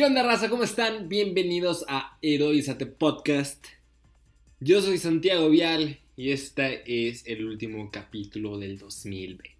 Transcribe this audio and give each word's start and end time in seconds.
¿Qué 0.00 0.06
onda, 0.06 0.22
raza? 0.22 0.48
¿Cómo 0.48 0.62
están? 0.64 1.10
Bienvenidos 1.10 1.84
a 1.86 2.16
Heroizate 2.22 2.86
Podcast. 2.86 3.66
Yo 4.58 4.80
soy 4.80 4.96
Santiago 4.96 5.50
Vial 5.50 5.98
y 6.16 6.30
este 6.30 7.08
es 7.10 7.26
el 7.26 7.44
último 7.44 7.90
capítulo 7.92 8.58
del 8.58 8.78
2020. 8.78 9.50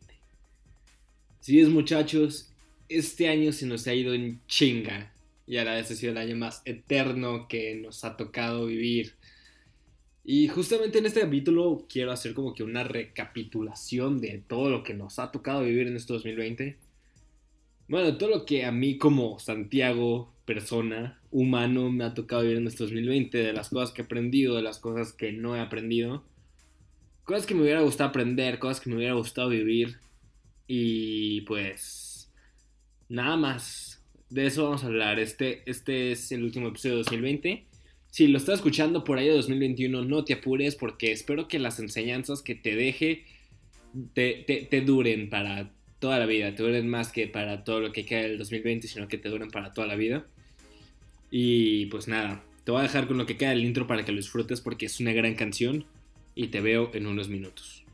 Si 1.41 1.61
es, 1.61 1.69
muchachos, 1.69 2.55
este 2.89 3.29
año 3.29 3.53
se 3.53 3.67
nos 3.67 3.87
ha 3.87 3.93
ido 3.93 4.15
en 4.15 4.41
chinga 4.47 5.13
y 5.47 5.59
ahora 5.59 5.79
este 5.79 5.93
ha 5.93 5.97
sido 5.99 6.13
el 6.13 6.19
año 6.19 6.37
más 6.37 6.63
eterno 6.65 7.47
que 7.47 7.75
nos 7.75 8.03
ha 8.07 8.17
tocado 8.17 8.65
vivir. 8.65 9.13
Y 10.25 10.49
justamente 10.49 11.01
en 11.01 11.05
este 11.05 11.21
capítulo 11.21 11.85
quiero 11.87 12.13
hacer 12.13 12.33
como 12.33 12.55
que 12.55 12.63
una 12.63 12.83
recapitulación 12.83 14.23
de 14.23 14.43
todo 14.49 14.71
lo 14.71 14.85
que 14.85 14.95
nos 14.95 15.19
ha 15.19 15.33
tocado 15.33 15.65
vivir 15.65 15.87
en 15.87 15.97
este 15.97 16.15
2020 16.15 16.79
bueno, 17.91 18.17
todo 18.17 18.29
lo 18.31 18.47
que 18.47 18.65
a 18.65 18.71
mí 18.71 18.99
como 18.99 19.41
Santiago, 19.41 20.33
persona, 20.45 21.21
humano, 21.33 21.91
me 21.91 22.05
ha 22.05 22.15
tocado 22.15 22.43
vivir 22.43 22.59
en 22.59 22.69
este 22.69 22.85
2020, 22.85 23.37
de 23.37 23.53
las 23.53 23.71
cosas 23.71 23.91
que 23.91 24.03
he 24.03 24.05
aprendido, 24.05 24.55
de 24.55 24.63
las 24.63 24.79
cosas 24.79 25.13
que 25.13 25.33
no 25.33 25.57
he 25.57 25.61
aprendido, 25.61 26.25
cosas 27.25 27.47
que 27.47 27.55
me 27.57 27.63
hubiera 27.63 27.81
gustado 27.81 28.11
aprender, 28.11 28.61
cosas 28.61 28.81
que 28.81 28.91
me 28.91 28.97
hubiera 28.97 29.15
gustado 29.15 29.49
vivir, 29.49 29.99
y 30.69 31.41
pues 31.43 32.31
nada 33.09 33.37
más. 33.37 34.05
De 34.29 34.47
eso 34.47 34.63
vamos 34.63 34.85
a 34.85 34.87
hablar. 34.87 35.19
Este, 35.19 35.69
este 35.69 36.13
es 36.13 36.31
el 36.31 36.45
último 36.45 36.69
episodio 36.69 36.99
de 36.99 37.03
2020. 37.03 37.67
Si 38.07 38.29
lo 38.29 38.39
estás 38.39 38.61
escuchando 38.61 39.03
por 39.03 39.19
ahí 39.19 39.27
de 39.27 39.35
2021, 39.35 40.05
no 40.05 40.25
te 40.25 40.35
apures 40.35 40.77
porque 40.77 41.11
espero 41.11 41.49
que 41.49 41.59
las 41.59 41.81
enseñanzas 41.81 42.41
que 42.41 42.55
te 42.55 42.77
deje 42.77 43.25
te, 44.15 44.45
te, 44.47 44.63
te 44.63 44.81
duren 44.83 45.29
para 45.29 45.73
toda 46.01 46.19
la 46.19 46.27
vida, 46.27 46.55
te 46.55 46.63
duren 46.63 46.89
más 46.89 47.13
que 47.13 47.29
para 47.29 47.63
todo 47.63 47.81
lo 47.81 47.93
que 47.93 48.05
queda 48.05 48.23
del 48.23 48.39
2020, 48.39 48.89
sino 48.89 49.07
que 49.07 49.19
te 49.19 49.29
duren 49.29 49.51
para 49.51 49.73
toda 49.73 49.87
la 49.87 49.95
vida. 49.95 50.27
Y 51.31 51.87
pues 51.87 52.09
nada, 52.09 52.43
te 52.65 52.73
voy 52.73 52.81
a 52.81 52.83
dejar 52.83 53.07
con 53.07 53.19
lo 53.19 53.27
que 53.27 53.37
queda 53.37 53.51
del 53.51 53.65
intro 53.65 53.87
para 53.87 54.05
que 54.05 54.11
lo 54.11 54.17
disfrutes 54.17 54.61
porque 54.61 54.87
es 54.87 54.99
una 54.99 55.13
gran 55.13 55.35
canción 55.35 55.85
y 56.35 56.49
te 56.49 56.61
veo 56.61 56.91
en 56.95 57.07
unos 57.07 57.29
minutos. 57.29 57.85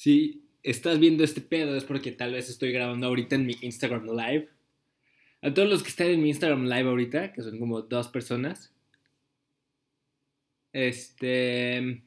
Si 0.00 0.46
estás 0.62 0.98
viendo 0.98 1.22
este 1.22 1.42
pedo 1.42 1.76
es 1.76 1.84
porque 1.84 2.10
tal 2.10 2.32
vez 2.32 2.48
estoy 2.48 2.72
grabando 2.72 3.06
ahorita 3.06 3.34
en 3.34 3.44
mi 3.44 3.54
Instagram 3.60 4.06
Live. 4.06 4.48
A 5.42 5.52
todos 5.52 5.68
los 5.68 5.82
que 5.82 5.90
están 5.90 6.06
en 6.06 6.22
mi 6.22 6.30
Instagram 6.30 6.64
Live 6.64 6.88
ahorita, 6.88 7.34
que 7.34 7.42
son 7.42 7.58
como 7.58 7.82
dos 7.82 8.08
personas. 8.08 8.72
Este... 10.72 12.02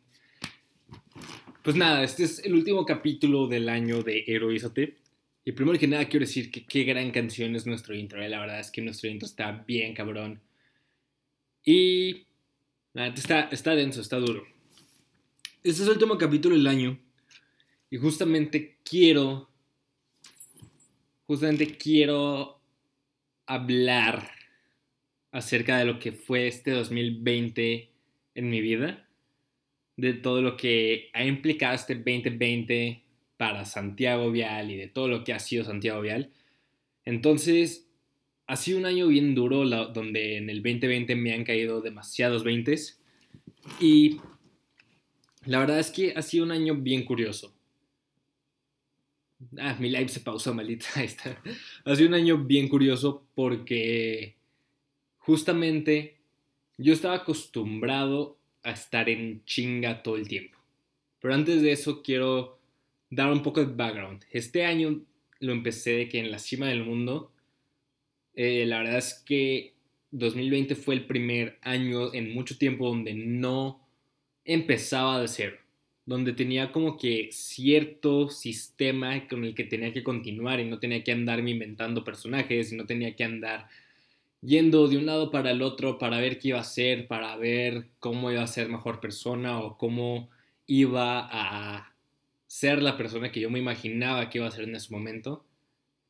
Pues 1.61 1.75
nada, 1.75 2.03
este 2.03 2.23
es 2.23 2.43
el 2.43 2.55
último 2.55 2.83
capítulo 2.83 3.45
del 3.45 3.69
año 3.69 4.01
de 4.01 4.23
Heroízate. 4.25 4.97
Y 5.45 5.51
primero 5.51 5.77
que 5.77 5.87
nada 5.87 6.09
quiero 6.09 6.25
decir 6.25 6.49
que 6.49 6.65
qué 6.65 6.85
gran 6.85 7.11
canción 7.11 7.55
es 7.55 7.67
nuestro 7.67 7.93
intro. 7.93 8.23
¿eh? 8.23 8.27
La 8.27 8.39
verdad 8.39 8.59
es 8.59 8.71
que 8.71 8.81
nuestro 8.81 9.07
intro 9.07 9.27
está 9.27 9.51
bien 9.67 9.93
cabrón. 9.93 10.41
Y... 11.63 12.25
Nada, 12.95 13.09
está, 13.09 13.41
está 13.51 13.75
denso, 13.75 14.01
está 14.01 14.17
duro. 14.17 14.47
Este 15.63 15.83
es 15.83 15.87
el 15.87 15.89
último 15.89 16.17
capítulo 16.17 16.55
del 16.55 16.65
año. 16.65 16.99
Y 17.93 17.97
justamente 17.97 18.79
quiero, 18.83 19.51
justamente 21.27 21.77
quiero 21.77 22.59
hablar 23.45 24.31
acerca 25.31 25.77
de 25.77 25.85
lo 25.85 25.99
que 25.99 26.11
fue 26.11 26.47
este 26.47 26.71
2020 26.71 27.91
en 28.33 28.49
mi 28.49 28.61
vida, 28.61 29.07
de 29.95 30.13
todo 30.13 30.41
lo 30.41 30.57
que 30.57 31.11
ha 31.13 31.23
implicado 31.23 31.75
este 31.75 31.93
2020 31.93 33.03
para 33.37 33.63
Santiago 33.63 34.31
Vial 34.31 34.71
y 34.71 34.75
de 34.75 34.87
todo 34.87 35.07
lo 35.07 35.23
que 35.23 35.33
ha 35.33 35.39
sido 35.39 35.63
Santiago 35.63 36.01
Vial. 36.01 36.31
Entonces, 37.05 37.87
ha 38.47 38.55
sido 38.55 38.79
un 38.79 38.87
año 38.87 39.05
bien 39.05 39.35
duro 39.35 39.65
donde 39.65 40.37
en 40.37 40.49
el 40.49 40.63
2020 40.63 41.15
me 41.15 41.35
han 41.35 41.43
caído 41.43 41.79
demasiados 41.79 42.43
20 42.43 42.75
y 43.79 44.19
la 45.45 45.59
verdad 45.59 45.77
es 45.77 45.91
que 45.91 46.13
ha 46.15 46.23
sido 46.23 46.43
un 46.43 46.53
año 46.53 46.73
bien 46.73 47.05
curioso. 47.05 47.52
Ah, 49.57 49.75
mi 49.79 49.89
live 49.89 50.09
se 50.09 50.19
pausó, 50.19 50.53
maldita. 50.53 50.87
Ahí 50.95 51.05
está. 51.05 51.41
Ha 51.85 51.93
un 51.93 52.13
año 52.13 52.37
bien 52.37 52.67
curioso 52.67 53.25
porque 53.35 54.35
justamente 55.17 56.17
yo 56.77 56.93
estaba 56.93 57.15
acostumbrado 57.15 58.37
a 58.63 58.71
estar 58.71 59.09
en 59.09 59.43
chinga 59.45 60.03
todo 60.03 60.17
el 60.17 60.27
tiempo. 60.27 60.57
Pero 61.19 61.33
antes 61.33 61.61
de 61.61 61.71
eso 61.71 62.01
quiero 62.01 62.59
dar 63.09 63.31
un 63.31 63.43
poco 63.43 63.63
de 63.63 63.73
background. 63.73 64.25
Este 64.31 64.65
año 64.65 65.01
lo 65.39 65.51
empecé 65.51 65.91
de 65.91 66.09
que 66.09 66.19
en 66.19 66.31
la 66.31 66.39
cima 66.39 66.67
del 66.67 66.83
mundo. 66.83 67.31
Eh, 68.35 68.65
la 68.65 68.79
verdad 68.79 68.97
es 68.97 69.23
que 69.25 69.73
2020 70.11 70.75
fue 70.75 70.95
el 70.95 71.05
primer 71.05 71.59
año 71.61 72.13
en 72.13 72.33
mucho 72.33 72.57
tiempo 72.57 72.87
donde 72.87 73.13
no 73.13 73.79
empezaba 74.45 75.21
de 75.21 75.27
cero 75.27 75.62
donde 76.05 76.33
tenía 76.33 76.71
como 76.71 76.97
que 76.97 77.29
cierto 77.31 78.29
sistema 78.29 79.27
con 79.27 79.45
el 79.45 79.55
que 79.55 79.63
tenía 79.63 79.93
que 79.93 80.03
continuar 80.03 80.59
y 80.59 80.65
no 80.65 80.79
tenía 80.79 81.03
que 81.03 81.11
andarme 81.11 81.51
inventando 81.51 82.03
personajes 82.03 82.71
y 82.71 82.75
no 82.75 82.85
tenía 82.85 83.15
que 83.15 83.23
andar 83.23 83.67
yendo 84.41 84.87
de 84.87 84.97
un 84.97 85.05
lado 85.05 85.31
para 85.31 85.51
el 85.51 85.61
otro 85.61 85.97
para 85.97 86.19
ver 86.19 86.37
qué 86.37 86.49
iba 86.49 86.57
a 86.57 86.61
hacer, 86.61 87.07
para 87.07 87.35
ver 87.37 87.87
cómo 87.99 88.31
iba 88.31 88.43
a 88.43 88.47
ser 88.47 88.67
mejor 88.67 88.99
persona 88.99 89.59
o 89.59 89.77
cómo 89.77 90.29
iba 90.67 91.19
a 91.31 91.93
ser 92.47 92.81
la 92.81 92.97
persona 92.97 93.31
que 93.31 93.39
yo 93.39 93.49
me 93.49 93.59
imaginaba 93.59 94.29
que 94.29 94.39
iba 94.39 94.47
a 94.47 94.51
ser 94.51 94.65
en 94.65 94.75
ese 94.75 94.91
momento. 94.91 95.45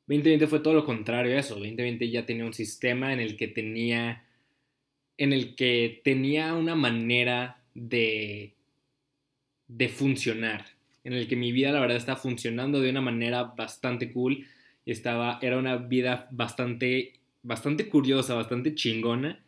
2020 0.07 0.47
fue 0.47 0.59
todo 0.59 0.73
lo 0.73 0.85
contrario 0.85 1.35
a 1.35 1.39
eso. 1.39 1.55
2020 1.55 2.09
ya 2.09 2.25
tenía 2.25 2.45
un 2.45 2.53
sistema 2.53 3.13
en 3.13 3.19
el 3.19 3.37
que 3.37 3.47
tenía 3.47 4.25
en 5.17 5.31
el 5.31 5.55
que 5.55 6.01
tenía 6.03 6.55
una 6.55 6.75
manera 6.75 7.61
de 7.75 8.55
de 9.77 9.89
funcionar, 9.89 10.65
en 11.03 11.13
el 11.13 11.27
que 11.27 11.35
mi 11.35 11.51
vida 11.51 11.71
la 11.71 11.79
verdad 11.79 11.97
está 11.97 12.15
funcionando 12.15 12.79
de 12.79 12.89
una 12.89 13.01
manera 13.01 13.43
bastante 13.43 14.11
cool 14.11 14.45
estaba, 14.85 15.39
era 15.41 15.57
una 15.57 15.77
vida 15.77 16.27
bastante, 16.31 17.13
bastante 17.41 17.87
curiosa, 17.87 18.35
bastante 18.35 18.75
chingona. 18.75 19.39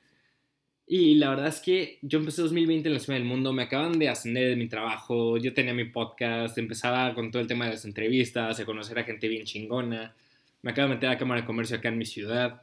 Y 0.88 1.16
la 1.16 1.32
verdad 1.32 1.48
es 1.48 1.62
que 1.62 1.98
yo 2.04 2.20
empecé 2.20 2.44
2020 2.44 2.88
en 2.88 2.94
la 2.94 3.00
Ciudad 3.00 3.18
del 3.18 3.28
Mundo, 3.28 3.52
me 3.54 3.64
acaban 3.64 3.98
de 3.98 4.08
ascender 4.08 4.50
de 4.50 4.56
mi 4.56 4.68
trabajo, 4.68 5.38
yo 5.38 5.54
tenía 5.54 5.74
mi 5.74 5.86
podcast, 5.86 6.58
empezaba 6.60 7.14
con 7.16 7.32
todo 7.32 7.42
el 7.42 7.48
tema 7.48 7.66
de 7.66 7.72
las 7.72 7.86
entrevistas, 7.86 8.60
a 8.60 8.66
conocer 8.66 9.00
a 9.00 9.04
gente 9.04 9.28
bien 9.28 9.46
chingona, 9.46 10.14
me 10.62 10.72
acabo 10.72 10.90
de 10.90 10.96
meter 10.96 11.10
a 11.10 11.14
la 11.14 11.18
Cámara 11.18 11.42
de 11.42 11.48
Comercio 11.48 11.78
acá 11.78 11.90
en 11.90 11.98
mi 11.98 12.06
ciudad. 12.06 12.62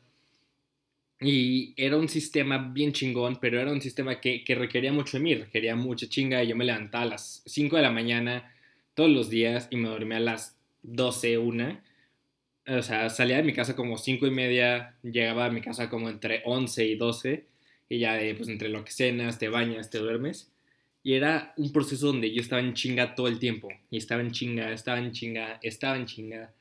Y 1.23 1.73
era 1.77 1.97
un 1.97 2.09
sistema 2.09 2.59
bien 2.59 2.93
chingón, 2.93 3.39
pero 3.41 3.61
era 3.61 3.71
un 3.71 3.81
sistema 3.81 4.21
que, 4.21 4.45
requería 4.49 4.93
mucho 4.93 5.19
de 5.19 5.23
mí, 5.23 5.35
requería 5.35 5.77
mucha 5.77 6.09
chinga. 6.09 6.43
Y 6.43 6.49
yo 6.49 6.57
me 6.57 6.65
levantaba 6.65 7.05
a 7.05 7.09
las 7.09 7.43
5 7.47 7.77
de 7.77 7.83
la 7.83 7.93
mañana 7.93 8.53
todos 8.95 9.11
los 9.11 9.31
días 9.31 9.69
y 9.71 9.77
me 9.77 9.89
dormía 9.89 10.19
a 10.19 10.21
las 10.21 10.59
12, 10.83 11.39
una. 11.39 11.83
O 12.67 12.83
sea, 12.83 13.09
salía 13.09 13.37
de 13.37 13.45
mi 13.45 13.53
casa 13.53 13.77
como 13.77 13.99
5 13.99 14.27
y 14.27 14.31
media, 14.31 14.97
llegaba 15.03 15.47
a 15.47 15.51
mi 15.51 15.61
casa 15.61 15.89
como 15.89 16.09
entre 16.11 16.43
11 16.45 16.87
y 16.87 16.97
12. 16.97 17.47
Y 17.89 17.99
ya, 17.99 18.19
pues 18.37 18.49
entre 18.49 18.69
lo 18.69 18.85
que 18.85 18.91
cenas, 18.91 19.39
te 19.39 19.49
bañas, 19.49 19.91
te 19.91 19.99
duermes. 19.99 20.51
Y 21.05 21.15
era 21.15 21.53
un 21.57 21.73
proceso 21.73 22.09
donde 22.09 22.33
yo 22.33 22.41
estaba 22.41 22.63
en 22.63 22.75
chinga 22.75 23.15
todo 23.15 23.29
el 23.29 23.39
tiempo. 23.39 23.69
Y 23.91 23.99
estaba 23.99 24.23
en 24.23 24.33
chinga, 24.33 24.73
estaba 24.73 24.99
en 24.99 25.13
chinga, 25.13 25.61
estaba 25.63 25.97
en 25.97 26.07
chinga. 26.07 26.53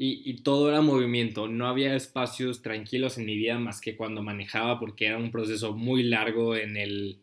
Y, 0.00 0.42
todo 0.42 0.68
era 0.68 0.80
movimiento. 0.80 1.48
No 1.48 1.66
había 1.66 1.96
espacios 1.96 2.62
tranquilos 2.62 3.18
en 3.18 3.26
mi 3.26 3.36
vida 3.36 3.58
más 3.58 3.80
que 3.80 3.96
cuando 3.96 4.22
manejaba 4.22 4.78
porque 4.78 5.06
era 5.06 5.18
un 5.18 5.32
proceso 5.32 5.74
muy 5.76 6.04
largo 6.04 6.54
en 6.54 6.76
el, 6.76 7.18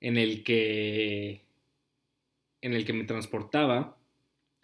en 0.00 0.16
el 0.16 0.44
que 0.44 1.42
en 2.60 2.74
el 2.74 2.84
que 2.84 2.92
me 2.92 3.04
transportaba 3.04 3.96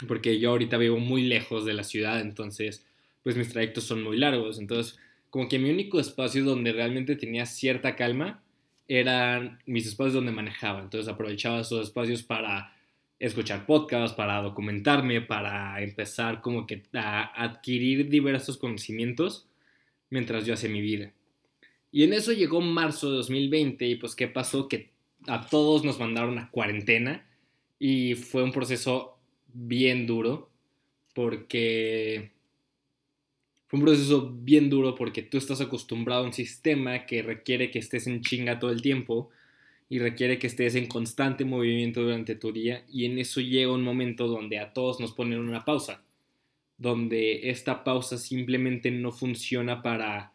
porque 0.08 0.38
yo 0.40 0.50
ahorita 0.50 0.76
vivo 0.78 0.98
muy 0.98 1.22
lejos 1.22 1.64
de 1.64 1.74
la 1.74 1.84
ciudad 1.84 2.20
entonces 2.20 2.84
pues 3.22 3.36
mis 3.36 3.50
trayectos 3.50 3.84
son 3.84 4.02
muy 4.02 4.16
largos 4.16 4.58
entonces 4.58 4.98
como 5.30 5.48
que 5.48 5.60
mi 5.60 5.70
único 5.70 6.00
espacio 6.00 6.44
donde 6.44 6.72
realmente 6.72 7.14
tenía 7.14 7.46
cierta 7.46 7.94
calma 7.94 8.42
eran 8.88 9.60
mis 9.66 9.86
espacios 9.86 10.14
donde 10.14 10.32
manejaba 10.32 10.80
entonces 10.80 11.12
aprovechaba 11.12 11.60
esos 11.60 11.86
espacios 11.86 12.24
para 12.24 12.73
escuchar 13.26 13.66
podcasts, 13.66 14.16
para 14.16 14.42
documentarme, 14.42 15.20
para 15.20 15.82
empezar 15.82 16.40
como 16.40 16.66
que 16.66 16.82
a 16.92 17.42
adquirir 17.42 18.08
diversos 18.08 18.58
conocimientos 18.58 19.48
mientras 20.10 20.44
yo 20.44 20.54
hacía 20.54 20.70
mi 20.70 20.80
vida. 20.80 21.12
Y 21.90 22.04
en 22.04 22.12
eso 22.12 22.32
llegó 22.32 22.60
marzo 22.60 23.10
de 23.10 23.16
2020 23.16 23.86
y 23.86 23.94
pues 23.96 24.14
qué 24.14 24.28
pasó 24.28 24.68
que 24.68 24.90
a 25.26 25.46
todos 25.46 25.84
nos 25.84 25.98
mandaron 25.98 26.38
a 26.38 26.50
cuarentena 26.50 27.26
y 27.78 28.14
fue 28.14 28.42
un 28.42 28.52
proceso 28.52 29.16
bien 29.52 30.06
duro 30.06 30.50
porque 31.14 32.32
fue 33.68 33.78
un 33.78 33.84
proceso 33.84 34.32
bien 34.34 34.68
duro 34.68 34.94
porque 34.94 35.22
tú 35.22 35.38
estás 35.38 35.60
acostumbrado 35.60 36.24
a 36.24 36.26
un 36.26 36.32
sistema 36.32 37.06
que 37.06 37.22
requiere 37.22 37.70
que 37.70 37.78
estés 37.78 38.06
en 38.06 38.20
chinga 38.20 38.58
todo 38.58 38.70
el 38.70 38.82
tiempo 38.82 39.30
y 39.88 39.98
requiere 39.98 40.38
que 40.38 40.46
estés 40.46 40.74
en 40.74 40.86
constante 40.86 41.44
movimiento 41.44 42.02
durante 42.02 42.34
tu 42.34 42.52
día 42.52 42.84
y 42.88 43.04
en 43.04 43.18
eso 43.18 43.40
llega 43.40 43.72
un 43.72 43.82
momento 43.82 44.26
donde 44.26 44.58
a 44.58 44.72
todos 44.72 45.00
nos 45.00 45.12
ponen 45.12 45.38
una 45.38 45.64
pausa, 45.64 46.02
donde 46.78 47.50
esta 47.50 47.84
pausa 47.84 48.18
simplemente 48.18 48.90
no 48.90 49.12
funciona 49.12 49.82
para 49.82 50.34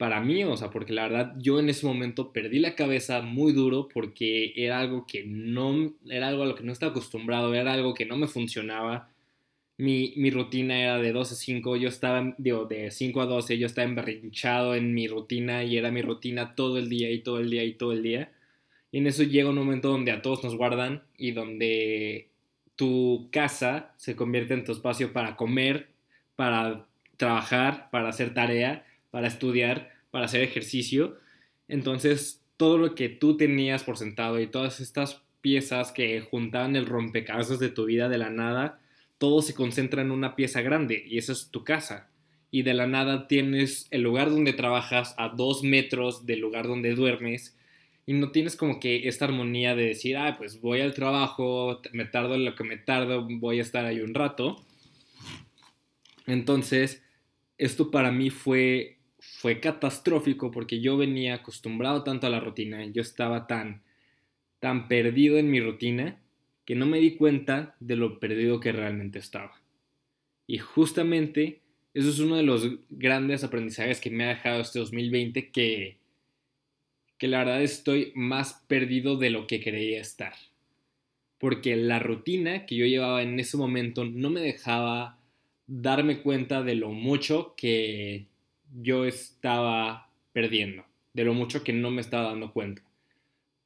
para 0.00 0.22
mí, 0.22 0.44
o 0.44 0.56
sea, 0.56 0.70
porque 0.70 0.94
la 0.94 1.02
verdad 1.08 1.34
yo 1.38 1.60
en 1.60 1.68
ese 1.68 1.84
momento 1.84 2.32
perdí 2.32 2.58
la 2.58 2.74
cabeza 2.74 3.20
muy 3.20 3.52
duro 3.52 3.86
porque 3.92 4.54
era 4.56 4.80
algo 4.80 5.06
que 5.06 5.24
no, 5.26 5.92
era 6.08 6.28
algo 6.28 6.44
a 6.44 6.46
lo 6.46 6.54
que 6.54 6.64
no 6.64 6.72
estaba 6.72 6.92
acostumbrado, 6.92 7.54
era 7.54 7.74
algo 7.74 7.92
que 7.92 8.06
no 8.06 8.16
me 8.16 8.26
funcionaba. 8.26 9.10
Mi, 9.76 10.14
mi 10.16 10.30
rutina 10.30 10.80
era 10.80 10.98
de 10.98 11.12
12 11.12 11.34
a 11.34 11.36
5, 11.36 11.76
yo 11.76 11.88
estaba, 11.90 12.34
digo, 12.38 12.64
de 12.64 12.90
5 12.90 13.20
a 13.20 13.26
12, 13.26 13.58
yo 13.58 13.66
estaba 13.66 13.88
emberrinchado 13.88 14.74
en 14.74 14.94
mi 14.94 15.06
rutina 15.06 15.64
y 15.64 15.76
era 15.76 15.90
mi 15.90 16.00
rutina 16.00 16.54
todo 16.54 16.78
el 16.78 16.88
día 16.88 17.10
y 17.10 17.22
todo 17.22 17.38
el 17.40 17.50
día 17.50 17.64
y 17.64 17.74
todo 17.74 17.92
el 17.92 18.02
día. 18.02 18.32
Y 18.92 18.98
en 18.98 19.06
eso 19.06 19.22
llega 19.22 19.50
un 19.50 19.56
momento 19.56 19.88
donde 19.88 20.12
a 20.12 20.22
todos 20.22 20.42
nos 20.42 20.56
guardan 20.56 21.02
y 21.16 21.32
donde 21.32 22.28
tu 22.76 23.28
casa 23.30 23.92
se 23.96 24.16
convierte 24.16 24.54
en 24.54 24.64
tu 24.64 24.72
espacio 24.72 25.12
para 25.12 25.36
comer, 25.36 25.88
para 26.34 26.86
trabajar, 27.16 27.90
para 27.90 28.08
hacer 28.08 28.34
tarea, 28.34 28.86
para 29.10 29.28
estudiar, 29.28 29.92
para 30.10 30.24
hacer 30.24 30.42
ejercicio. 30.42 31.18
Entonces, 31.68 32.42
todo 32.56 32.78
lo 32.78 32.94
que 32.94 33.08
tú 33.08 33.36
tenías 33.36 33.84
por 33.84 33.96
sentado 33.96 34.40
y 34.40 34.46
todas 34.46 34.80
estas 34.80 35.22
piezas 35.40 35.92
que 35.92 36.20
juntaban 36.20 36.76
el 36.76 36.86
rompecabezas 36.86 37.58
de 37.58 37.68
tu 37.68 37.84
vida 37.84 38.08
de 38.08 38.18
la 38.18 38.30
nada, 38.30 38.80
todo 39.18 39.42
se 39.42 39.54
concentra 39.54 40.02
en 40.02 40.10
una 40.10 40.34
pieza 40.34 40.62
grande 40.62 41.04
y 41.06 41.18
esa 41.18 41.32
es 41.32 41.50
tu 41.50 41.64
casa. 41.64 42.08
Y 42.50 42.62
de 42.62 42.74
la 42.74 42.86
nada 42.86 43.28
tienes 43.28 43.86
el 43.90 44.02
lugar 44.02 44.30
donde 44.30 44.52
trabajas 44.52 45.14
a 45.18 45.28
dos 45.28 45.62
metros 45.62 46.26
del 46.26 46.40
lugar 46.40 46.66
donde 46.66 46.94
duermes 46.94 47.56
y 48.06 48.14
no 48.14 48.30
tienes 48.30 48.56
como 48.56 48.80
que 48.80 49.08
esta 49.08 49.26
armonía 49.26 49.74
de 49.74 49.86
decir, 49.86 50.16
ah, 50.16 50.34
pues 50.36 50.60
voy 50.60 50.80
al 50.80 50.94
trabajo, 50.94 51.80
me 51.92 52.04
tardo 52.04 52.34
en 52.34 52.44
lo 52.44 52.54
que 52.54 52.64
me 52.64 52.76
tardo, 52.76 53.26
voy 53.28 53.58
a 53.58 53.62
estar 53.62 53.84
ahí 53.84 54.00
un 54.00 54.14
rato. 54.14 54.56
Entonces, 56.26 57.02
esto 57.58 57.90
para 57.90 58.10
mí 58.10 58.30
fue, 58.30 58.98
fue 59.18 59.60
catastrófico 59.60 60.50
porque 60.50 60.80
yo 60.80 60.96
venía 60.96 61.34
acostumbrado 61.34 62.02
tanto 62.02 62.26
a 62.26 62.30
la 62.30 62.40
rutina, 62.40 62.84
yo 62.86 63.02
estaba 63.02 63.46
tan, 63.46 63.82
tan 64.58 64.88
perdido 64.88 65.38
en 65.38 65.50
mi 65.50 65.60
rutina 65.60 66.18
que 66.64 66.74
no 66.74 66.86
me 66.86 66.98
di 66.98 67.16
cuenta 67.16 67.76
de 67.80 67.96
lo 67.96 68.18
perdido 68.18 68.60
que 68.60 68.72
realmente 68.72 69.18
estaba. 69.18 69.60
Y 70.46 70.58
justamente 70.58 71.60
eso 71.94 72.08
es 72.08 72.18
uno 72.18 72.36
de 72.36 72.42
los 72.42 72.68
grandes 72.88 73.44
aprendizajes 73.44 74.00
que 74.00 74.10
me 74.10 74.24
ha 74.24 74.28
dejado 74.28 74.60
este 74.60 74.78
2020 74.78 75.50
que 75.50 75.99
que 77.20 77.28
la 77.28 77.40
verdad 77.40 77.62
estoy 77.62 78.12
más 78.14 78.64
perdido 78.66 79.18
de 79.18 79.28
lo 79.28 79.46
que 79.46 79.62
creía 79.62 80.00
estar. 80.00 80.32
Porque 81.38 81.76
la 81.76 81.98
rutina 81.98 82.64
que 82.64 82.76
yo 82.76 82.86
llevaba 82.86 83.22
en 83.22 83.38
ese 83.38 83.58
momento 83.58 84.06
no 84.06 84.30
me 84.30 84.40
dejaba 84.40 85.18
darme 85.66 86.22
cuenta 86.22 86.62
de 86.62 86.76
lo 86.76 86.92
mucho 86.92 87.54
que 87.58 88.26
yo 88.82 89.04
estaba 89.04 90.08
perdiendo, 90.32 90.86
de 91.12 91.24
lo 91.24 91.34
mucho 91.34 91.62
que 91.62 91.74
no 91.74 91.90
me 91.90 92.00
estaba 92.00 92.30
dando 92.30 92.54
cuenta. 92.54 92.80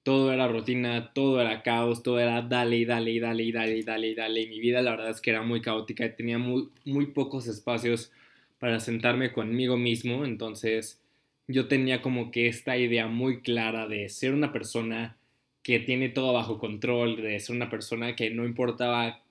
Todo 0.03 0.33
era 0.33 0.49
rutina, 0.49 1.13
todo 1.15 1.41
era 1.41 1.63
caos, 1.63 2.03
todo 2.03 2.19
era 2.19 2.43
dale 2.43 2.77
y 2.79 2.85
dale 2.85 3.13
y 3.13 3.21
dale 3.21 3.45
y 3.45 3.53
dale 3.53 3.79
y 3.79 3.83
dale 3.85 4.09
y 4.09 4.15
dale. 4.17 4.41
Y 4.43 4.49
mi 4.49 4.59
vida 4.59 4.83
la 4.83 4.91
verdad 4.91 5.11
es 5.11 5.21
que 5.21 5.31
era 5.31 5.43
muy 5.43 5.63
caótica 5.63 6.05
y 6.05 6.17
tenía 6.17 6.39
muy, 6.39 6.71
muy 6.85 7.07
pocos 7.07 7.47
espacios 7.47 8.11
para 8.59 8.81
sentarme 8.81 9.33
conmigo 9.33 9.77
mismo. 9.77 10.25
Entonces 10.25 11.04
yo 11.47 11.69
tenía 11.69 12.03
como 12.03 12.31
que 12.31 12.47
esta 12.49 12.77
idea 12.77 13.07
muy 13.07 13.41
clara 13.41 13.87
de 13.87 14.09
ser 14.09 14.35
una 14.35 14.53
persona 14.53 15.17
que 15.63 15.81
tiene 15.81 16.09
todo 16.09 16.33
bajo 16.33 16.59
control, 16.59 17.17
de 17.17 17.41
ser 17.41 17.57
una 17.57 17.71
persona 17.71 18.17
que 18.17 18.31
no 18.31 18.45
importaba 18.45 19.23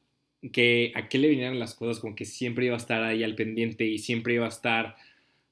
que 0.52 0.92
a 0.96 1.08
qué 1.08 1.18
le 1.20 1.30
vinieran 1.30 1.60
las 1.60 1.76
cosas, 1.76 2.00
como 2.00 2.16
que 2.16 2.26
siempre 2.26 2.66
iba 2.66 2.76
a 2.76 2.78
estar 2.78 3.04
ahí 3.04 3.24
al 3.24 3.36
pendiente 3.36 3.86
y 3.86 3.98
siempre 4.00 4.34
iba 4.34 4.46
a 4.46 4.50
estar 4.50 4.96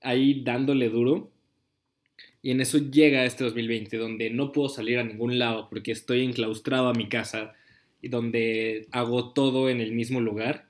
ahí 0.01 0.43
dándole 0.43 0.89
duro. 0.89 1.31
Y 2.41 2.51
en 2.51 2.61
eso 2.61 2.79
llega 2.79 3.25
este 3.25 3.43
2020, 3.43 3.97
donde 3.97 4.29
no 4.31 4.51
puedo 4.51 4.69
salir 4.69 4.97
a 4.99 5.03
ningún 5.03 5.37
lado 5.39 5.69
porque 5.69 5.91
estoy 5.91 6.23
enclaustrado 6.23 6.87
a 6.89 6.93
mi 6.93 7.07
casa 7.07 7.53
y 8.01 8.09
donde 8.09 8.87
hago 8.91 9.31
todo 9.33 9.69
en 9.69 9.79
el 9.79 9.91
mismo 9.91 10.19
lugar. 10.19 10.67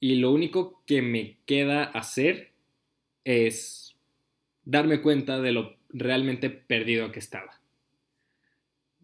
Y 0.00 0.16
lo 0.16 0.32
único 0.32 0.82
que 0.86 1.02
me 1.02 1.36
queda 1.44 1.84
hacer 1.84 2.52
es 3.24 3.79
darme 4.64 5.00
cuenta 5.00 5.40
de 5.40 5.52
lo 5.52 5.76
realmente 5.88 6.50
perdido 6.50 7.12
que 7.12 7.18
estaba. 7.18 7.60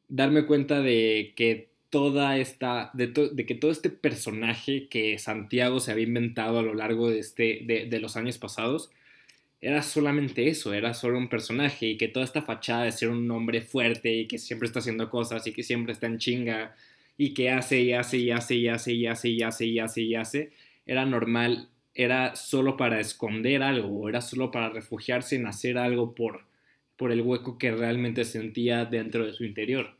Darme 0.09 0.47
cuenta 0.47 0.81
de 0.81 1.33
que 1.37 1.71
toda 1.91 2.37
esta, 2.37 2.91
de, 2.95 3.13
que 3.47 3.55
todo 3.55 3.71
este 3.71 3.91
personaje 3.91 4.89
que 4.89 5.19
Santiago 5.19 5.81
se 5.81 5.93
había 5.93 6.05
inventado 6.05 6.59
a 6.59 6.63
lo 6.63 6.75
largo 6.75 7.11
de, 7.11 7.19
este, 7.19 7.63
de, 7.65 8.01
los 8.01 8.17
años 8.17 8.39
pasados, 8.39 8.91
era 9.61 9.83
solamente 9.83 10.49
eso, 10.49 10.75
era 10.75 10.95
solo 10.95 11.19
un 11.19 11.29
personaje 11.29 11.87
y 11.87 11.97
que 11.97 12.09
toda 12.09 12.25
esta 12.25 12.43
fachada 12.43 12.85
de 12.85 12.93
ser 12.93 13.09
un 13.09 13.31
hombre 13.31 13.63
fuerte 13.63 14.13
y 14.15 14.27
que 14.27 14.39
siempre 14.39 14.67
está 14.67 14.81
haciendo 14.81 15.09
cosas 15.09 15.47
y 15.47 15.53
que 15.53 15.63
siempre 15.63 15.93
está 15.93 16.07
en 16.07 16.19
chinga 16.19 16.77
y 17.17 17.33
que 17.33 17.51
hace 17.51 17.81
y 17.81 17.93
hace 17.93 18.19
y 18.19 18.31
hace 18.31 18.55
y 18.55 18.69
hace 18.69 18.93
y 18.93 19.07
hace 19.07 19.29
y 19.31 19.43
hace 19.43 19.65
y 19.67 19.79
hace 19.79 20.03
y 20.03 20.15
hace, 20.15 20.53
era 20.85 21.07
normal 21.07 21.69
era 21.97 22.37
solo 22.37 22.77
para 22.77 23.01
esconder 23.01 23.63
algo, 23.63 24.09
era 24.09 24.21
solo 24.21 24.51
para 24.51 24.69
refugiarse 24.69 25.37
en 25.37 25.47
hacer 25.47 25.79
algo 25.79 26.15
por, 26.15 26.45
por 26.97 27.11
el 27.11 27.23
hueco 27.23 27.59
que 27.59 27.73
realmente 27.73 28.25
sentía 28.25 28.85
dentro 28.85 29.25
de 29.25 29.33
su 29.33 29.45
interior. 29.45 29.95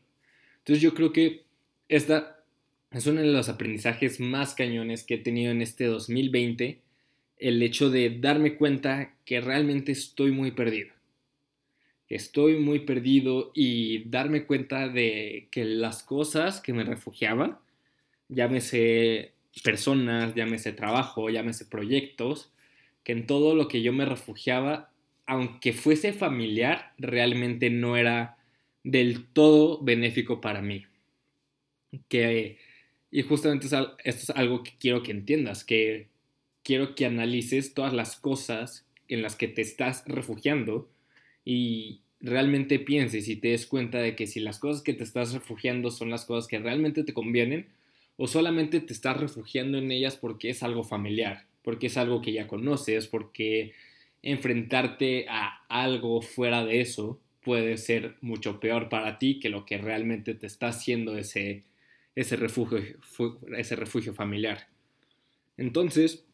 Entonces 0.59 0.81
yo 0.81 0.93
creo 0.93 1.11
que 1.11 1.43
esta 1.89 2.43
es 2.91 3.07
uno 3.07 3.21
de 3.21 3.27
los 3.27 3.49
aprendizajes 3.49 4.19
más 4.19 4.53
cañones 4.53 5.03
que 5.03 5.15
he 5.15 5.19
tenido 5.19 5.51
en 5.51 5.61
este 5.61 5.85
2020, 5.85 6.79
el 7.39 7.63
hecho 7.63 7.89
de 7.89 8.17
darme 8.19 8.55
cuenta 8.55 9.15
que 9.25 9.41
realmente 9.41 9.91
estoy 9.91 10.31
muy 10.31 10.51
perdido. 10.51 10.91
Estoy 12.09 12.57
muy 12.57 12.79
perdido 12.79 13.51
y 13.53 14.09
darme 14.09 14.45
cuenta 14.45 14.87
de 14.87 15.47
que 15.51 15.65
las 15.65 16.03
cosas 16.03 16.61
que 16.61 16.73
me 16.73 16.83
refugiaban, 16.83 17.57
llámese 18.29 19.33
personas, 19.61 20.35
llámese 20.35 20.73
trabajo, 20.73 21.29
llámese 21.29 21.65
proyectos, 21.65 22.51
que 23.03 23.13
en 23.13 23.27
todo 23.27 23.55
lo 23.55 23.67
que 23.67 23.81
yo 23.81 23.93
me 23.93 24.05
refugiaba, 24.05 24.91
aunque 25.25 25.73
fuese 25.73 26.13
familiar, 26.13 26.93
realmente 26.97 27.69
no 27.69 27.97
era 27.97 28.37
del 28.83 29.25
todo 29.25 29.81
benéfico 29.81 30.41
para 30.41 30.61
mí. 30.61 30.85
Que, 32.09 32.57
y 33.11 33.21
justamente 33.21 33.65
esto 33.67 33.83
es 34.03 34.29
algo 34.31 34.63
que 34.63 34.73
quiero 34.79 35.03
que 35.03 35.11
entiendas, 35.11 35.63
que 35.63 36.07
quiero 36.63 36.95
que 36.95 37.05
analices 37.05 37.73
todas 37.73 37.93
las 37.93 38.17
cosas 38.17 38.85
en 39.07 39.21
las 39.21 39.35
que 39.35 39.47
te 39.47 39.61
estás 39.61 40.03
refugiando 40.05 40.89
y 41.45 42.01
realmente 42.19 42.79
pienses 42.79 43.27
y 43.29 43.37
te 43.37 43.49
des 43.49 43.65
cuenta 43.65 43.99
de 43.99 44.15
que 44.15 44.27
si 44.27 44.39
las 44.39 44.59
cosas 44.59 44.81
que 44.81 44.93
te 44.93 45.03
estás 45.03 45.33
refugiando 45.33 45.91
son 45.91 46.09
las 46.09 46.25
cosas 46.25 46.47
que 46.47 46.59
realmente 46.59 47.03
te 47.03 47.13
convienen, 47.13 47.67
o 48.17 48.27
solamente 48.27 48.81
te 48.81 48.93
estás 48.93 49.17
refugiando 49.17 49.77
en 49.77 49.91
ellas 49.91 50.17
porque 50.17 50.49
es 50.49 50.63
algo 50.63 50.83
familiar, 50.83 51.45
porque 51.63 51.87
es 51.87 51.97
algo 51.97 52.21
que 52.21 52.33
ya 52.33 52.47
conoces, 52.47 53.07
porque 53.07 53.73
enfrentarte 54.23 55.27
a 55.29 55.63
algo 55.69 56.21
fuera 56.21 56.65
de 56.65 56.81
eso 56.81 57.19
puede 57.41 57.77
ser 57.77 58.15
mucho 58.21 58.59
peor 58.59 58.89
para 58.89 59.19
ti 59.19 59.39
que 59.39 59.49
lo 59.49 59.65
que 59.65 59.77
realmente 59.77 60.33
te 60.33 60.47
está 60.47 60.67
haciendo 60.67 61.17
ese, 61.17 61.63
ese, 62.15 62.35
refugio, 62.35 62.79
ese 63.55 63.75
refugio 63.75 64.13
familiar. 64.13 64.67
Entonces, 65.55 66.25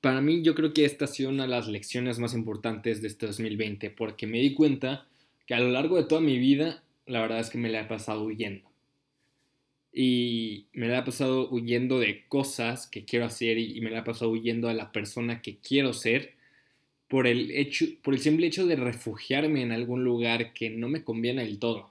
para 0.00 0.20
mí 0.20 0.42
yo 0.42 0.54
creo 0.54 0.72
que 0.72 0.84
esta 0.84 1.04
ha 1.04 1.08
sido 1.08 1.30
una 1.30 1.44
de 1.44 1.50
las 1.50 1.68
lecciones 1.68 2.18
más 2.18 2.34
importantes 2.34 3.02
de 3.02 3.08
este 3.08 3.26
2020, 3.26 3.90
porque 3.90 4.26
me 4.26 4.40
di 4.40 4.54
cuenta 4.54 5.06
que 5.46 5.54
a 5.54 5.60
lo 5.60 5.70
largo 5.70 5.96
de 5.96 6.04
toda 6.04 6.20
mi 6.20 6.38
vida, 6.38 6.82
la 7.06 7.20
verdad 7.20 7.40
es 7.40 7.50
que 7.50 7.58
me 7.58 7.68
la 7.68 7.82
he 7.82 7.84
pasado 7.84 8.24
huyendo. 8.24 8.65
Y 9.98 10.66
me 10.74 10.88
la 10.88 10.98
he 10.98 11.02
pasado 11.04 11.48
huyendo 11.48 11.98
de 11.98 12.26
cosas 12.28 12.86
que 12.86 13.06
quiero 13.06 13.24
hacer 13.24 13.56
y 13.56 13.80
me 13.80 13.90
la 13.90 14.00
he 14.00 14.02
pasado 14.02 14.30
huyendo 14.30 14.68
de 14.68 14.74
la 14.74 14.92
persona 14.92 15.40
que 15.40 15.56
quiero 15.56 15.94
ser 15.94 16.36
por 17.08 17.26
el, 17.26 17.50
hecho, 17.52 17.86
por 18.02 18.14
el 18.14 18.20
simple 18.20 18.46
hecho 18.46 18.66
de 18.66 18.76
refugiarme 18.76 19.62
en 19.62 19.72
algún 19.72 20.04
lugar 20.04 20.52
que 20.52 20.70
no 20.70 20.88
me 20.88 21.04
conviene 21.04 21.44
del 21.44 21.58
todo. 21.58 21.90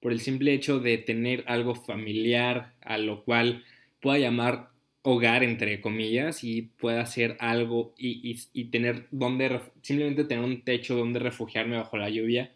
Por 0.00 0.12
el 0.12 0.20
simple 0.20 0.52
hecho 0.52 0.80
de 0.80 0.98
tener 0.98 1.44
algo 1.46 1.74
familiar 1.74 2.74
a 2.82 2.98
lo 2.98 3.24
cual 3.24 3.64
pueda 4.00 4.18
llamar 4.18 4.70
hogar, 5.02 5.42
entre 5.42 5.80
comillas, 5.80 6.44
y 6.44 6.62
pueda 6.62 7.02
hacer 7.02 7.36
algo 7.40 7.94
y, 7.98 8.38
y, 8.52 8.64
tener 8.66 9.06
donde, 9.10 9.60
simplemente 9.82 10.24
tener 10.24 10.44
un 10.44 10.62
techo 10.62 10.96
donde 10.96 11.18
refugiarme 11.18 11.76
bajo 11.76 11.98
la 11.98 12.08
lluvia, 12.08 12.52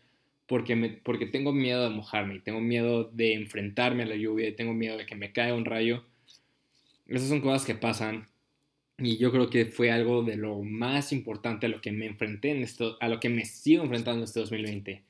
porque, 0.48 0.74
me, 0.74 0.88
porque 0.88 1.26
tengo 1.26 1.52
miedo 1.52 1.84
de 1.84 1.94
mojarme, 1.94 2.40
tengo 2.40 2.60
miedo 2.60 3.04
de 3.12 3.34
enfrentarme 3.34 4.02
a 4.02 4.06
la 4.06 4.16
lluvia, 4.16 4.56
tengo 4.56 4.72
miedo 4.72 4.96
de 4.96 5.04
que 5.04 5.14
me 5.14 5.30
caiga 5.30 5.54
un 5.54 5.66
rayo. 5.66 6.04
Esas 7.06 7.28
son 7.28 7.42
cosas 7.42 7.66
que 7.66 7.74
pasan 7.74 8.26
y 8.96 9.18
yo 9.18 9.30
creo 9.30 9.50
que 9.50 9.66
fue 9.66 9.90
algo 9.92 10.22
de 10.22 10.36
lo 10.36 10.62
más 10.62 11.12
importante 11.12 11.66
a 11.66 11.68
lo 11.68 11.82
que 11.82 11.92
me 11.92 12.06
enfrenté 12.06 12.50
en 12.50 12.62
esto, 12.62 12.96
a 13.00 13.08
lo 13.08 13.20
que 13.20 13.28
me 13.28 13.44
sigo 13.44 13.84
enfrentando 13.84 14.20
en 14.20 14.24
este 14.24 14.40
2020. 14.40 15.02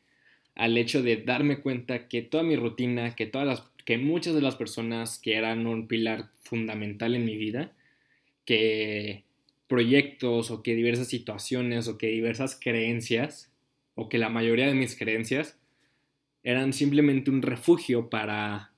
Al 0.56 0.76
hecho 0.76 1.02
de 1.02 1.18
darme 1.18 1.60
cuenta 1.60 2.08
que 2.08 2.22
toda 2.22 2.42
mi 2.42 2.56
rutina, 2.56 3.14
que 3.14 3.26
todas 3.26 3.46
las 3.46 3.62
que 3.84 3.96
muchas 3.96 4.34
de 4.34 4.42
las 4.42 4.56
personas 4.56 5.18
que 5.18 5.36
eran 5.36 5.66
un 5.66 5.86
pilar 5.86 6.30
fundamental 6.42 7.14
en 7.14 7.24
mi 7.24 7.36
vida, 7.36 7.72
que 8.44 9.22
proyectos 9.68 10.50
o 10.50 10.62
que 10.62 10.74
diversas 10.74 11.06
situaciones 11.06 11.86
o 11.86 11.96
que 11.96 12.08
diversas 12.08 12.58
creencias 12.60 13.47
o 13.98 14.08
que 14.08 14.18
la 14.18 14.28
mayoría 14.28 14.68
de 14.68 14.74
mis 14.74 14.96
creencias 14.96 15.58
eran 16.44 16.72
simplemente 16.72 17.32
un 17.32 17.42
refugio 17.42 18.08
para 18.08 18.70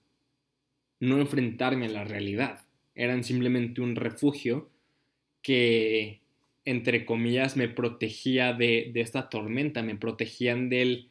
no 0.99 1.19
enfrentarme 1.21 1.87
a 1.87 1.91
la 1.91 2.05
realidad. 2.05 2.63
Eran 2.95 3.23
simplemente 3.23 3.83
un 3.83 3.97
refugio 3.97 4.71
que, 5.43 6.23
entre 6.65 7.05
comillas, 7.05 7.59
me 7.59 7.69
protegía 7.69 8.55
de, 8.55 8.91
de 8.95 9.01
esta 9.03 9.29
tormenta, 9.29 9.83
me 9.83 9.95
protegían 9.95 10.71
del 10.71 11.11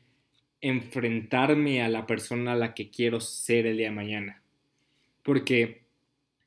enfrentarme 0.60 1.84
a 1.84 1.88
la 1.88 2.08
persona 2.08 2.54
a 2.54 2.56
la 2.56 2.74
que 2.74 2.90
quiero 2.90 3.20
ser 3.20 3.68
el 3.68 3.78
día 3.78 3.90
de 3.90 3.96
mañana. 3.96 4.42
Porque 5.22 5.84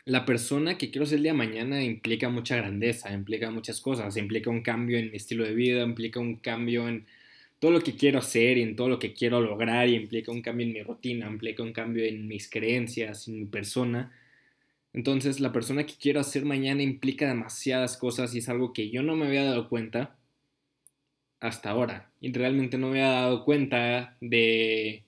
la 0.05 0.25
persona 0.25 0.79
que 0.79 0.91
quiero 0.91 1.07
ser 1.07 1.19
el 1.19 1.23
día 1.23 1.33
de 1.33 1.39
mañana 1.39 1.85
implica 1.85 2.29
mucha 2.29 2.57
grandeza, 2.57 3.13
implica 3.13 3.53
muchas 3.53 3.81
cosas, 3.81 4.17
implica 4.17 4.51
un 4.51 4.63
cambio 4.63 4.99
en 4.99 5.13
mi 5.13 5.17
estilo 5.17 5.45
de 5.45 5.55
vida, 5.55 5.85
implica 5.85 6.19
un 6.19 6.37
cambio 6.37 6.89
en 6.89 7.07
todo 7.63 7.71
lo 7.71 7.81
que 7.81 7.95
quiero 7.95 8.19
hacer 8.19 8.59
y 8.59 8.63
en 8.63 8.75
todo 8.75 8.89
lo 8.89 8.99
que 8.99 9.15
quiero 9.15 9.41
lograr, 9.41 9.89
y 9.89 9.95
implica 9.95 10.33
un 10.33 10.43
cambio 10.43 10.67
en 10.67 10.73
mi 10.73 10.83
rutina, 10.83 11.29
implica 11.29 11.63
un 11.63 11.73
cambio 11.73 12.05
en 12.05 12.27
mis 12.27 12.51
creencias, 12.51 13.29
en 13.29 13.39
mi 13.39 13.45
persona. 13.45 14.13
Entonces 14.93 15.39
la 15.39 15.53
persona 15.53 15.87
que 15.87 15.95
quiero 15.95 16.19
hacer 16.19 16.45
mañana 16.45 16.83
implica 16.83 17.29
demasiadas 17.29 17.97
cosas 17.97 18.35
y 18.35 18.39
es 18.39 18.49
algo 18.49 18.73
que 18.73 18.91
yo 18.91 19.05
no 19.05 19.15
me 19.15 19.29
había 19.29 19.45
dado 19.45 19.69
cuenta 19.69 20.17
hasta 21.39 21.71
ahora. 21.71 22.11
Y 22.21 22.33
realmente 22.33 22.79
no 22.79 22.89
me 22.89 23.01
había 23.01 23.21
dado 23.21 23.45
cuenta 23.45 24.17
de, 24.21 25.05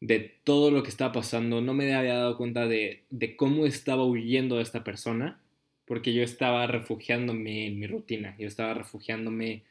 de 0.00 0.18
todo 0.44 0.70
lo 0.70 0.82
que 0.82 0.90
estaba 0.90 1.12
pasando. 1.12 1.62
No 1.62 1.72
me 1.72 1.94
había 1.94 2.16
dado 2.16 2.36
cuenta 2.36 2.66
de, 2.66 3.04
de 3.08 3.36
cómo 3.36 3.64
estaba 3.64 4.04
huyendo 4.04 4.56
de 4.56 4.64
esta 4.64 4.84
persona. 4.84 5.40
Porque 5.86 6.12
yo 6.12 6.22
estaba 6.22 6.66
refugiándome 6.66 7.68
en 7.68 7.78
mi 7.78 7.86
rutina. 7.86 8.36
Yo 8.38 8.46
estaba 8.46 8.74
refugiándome 8.74 9.62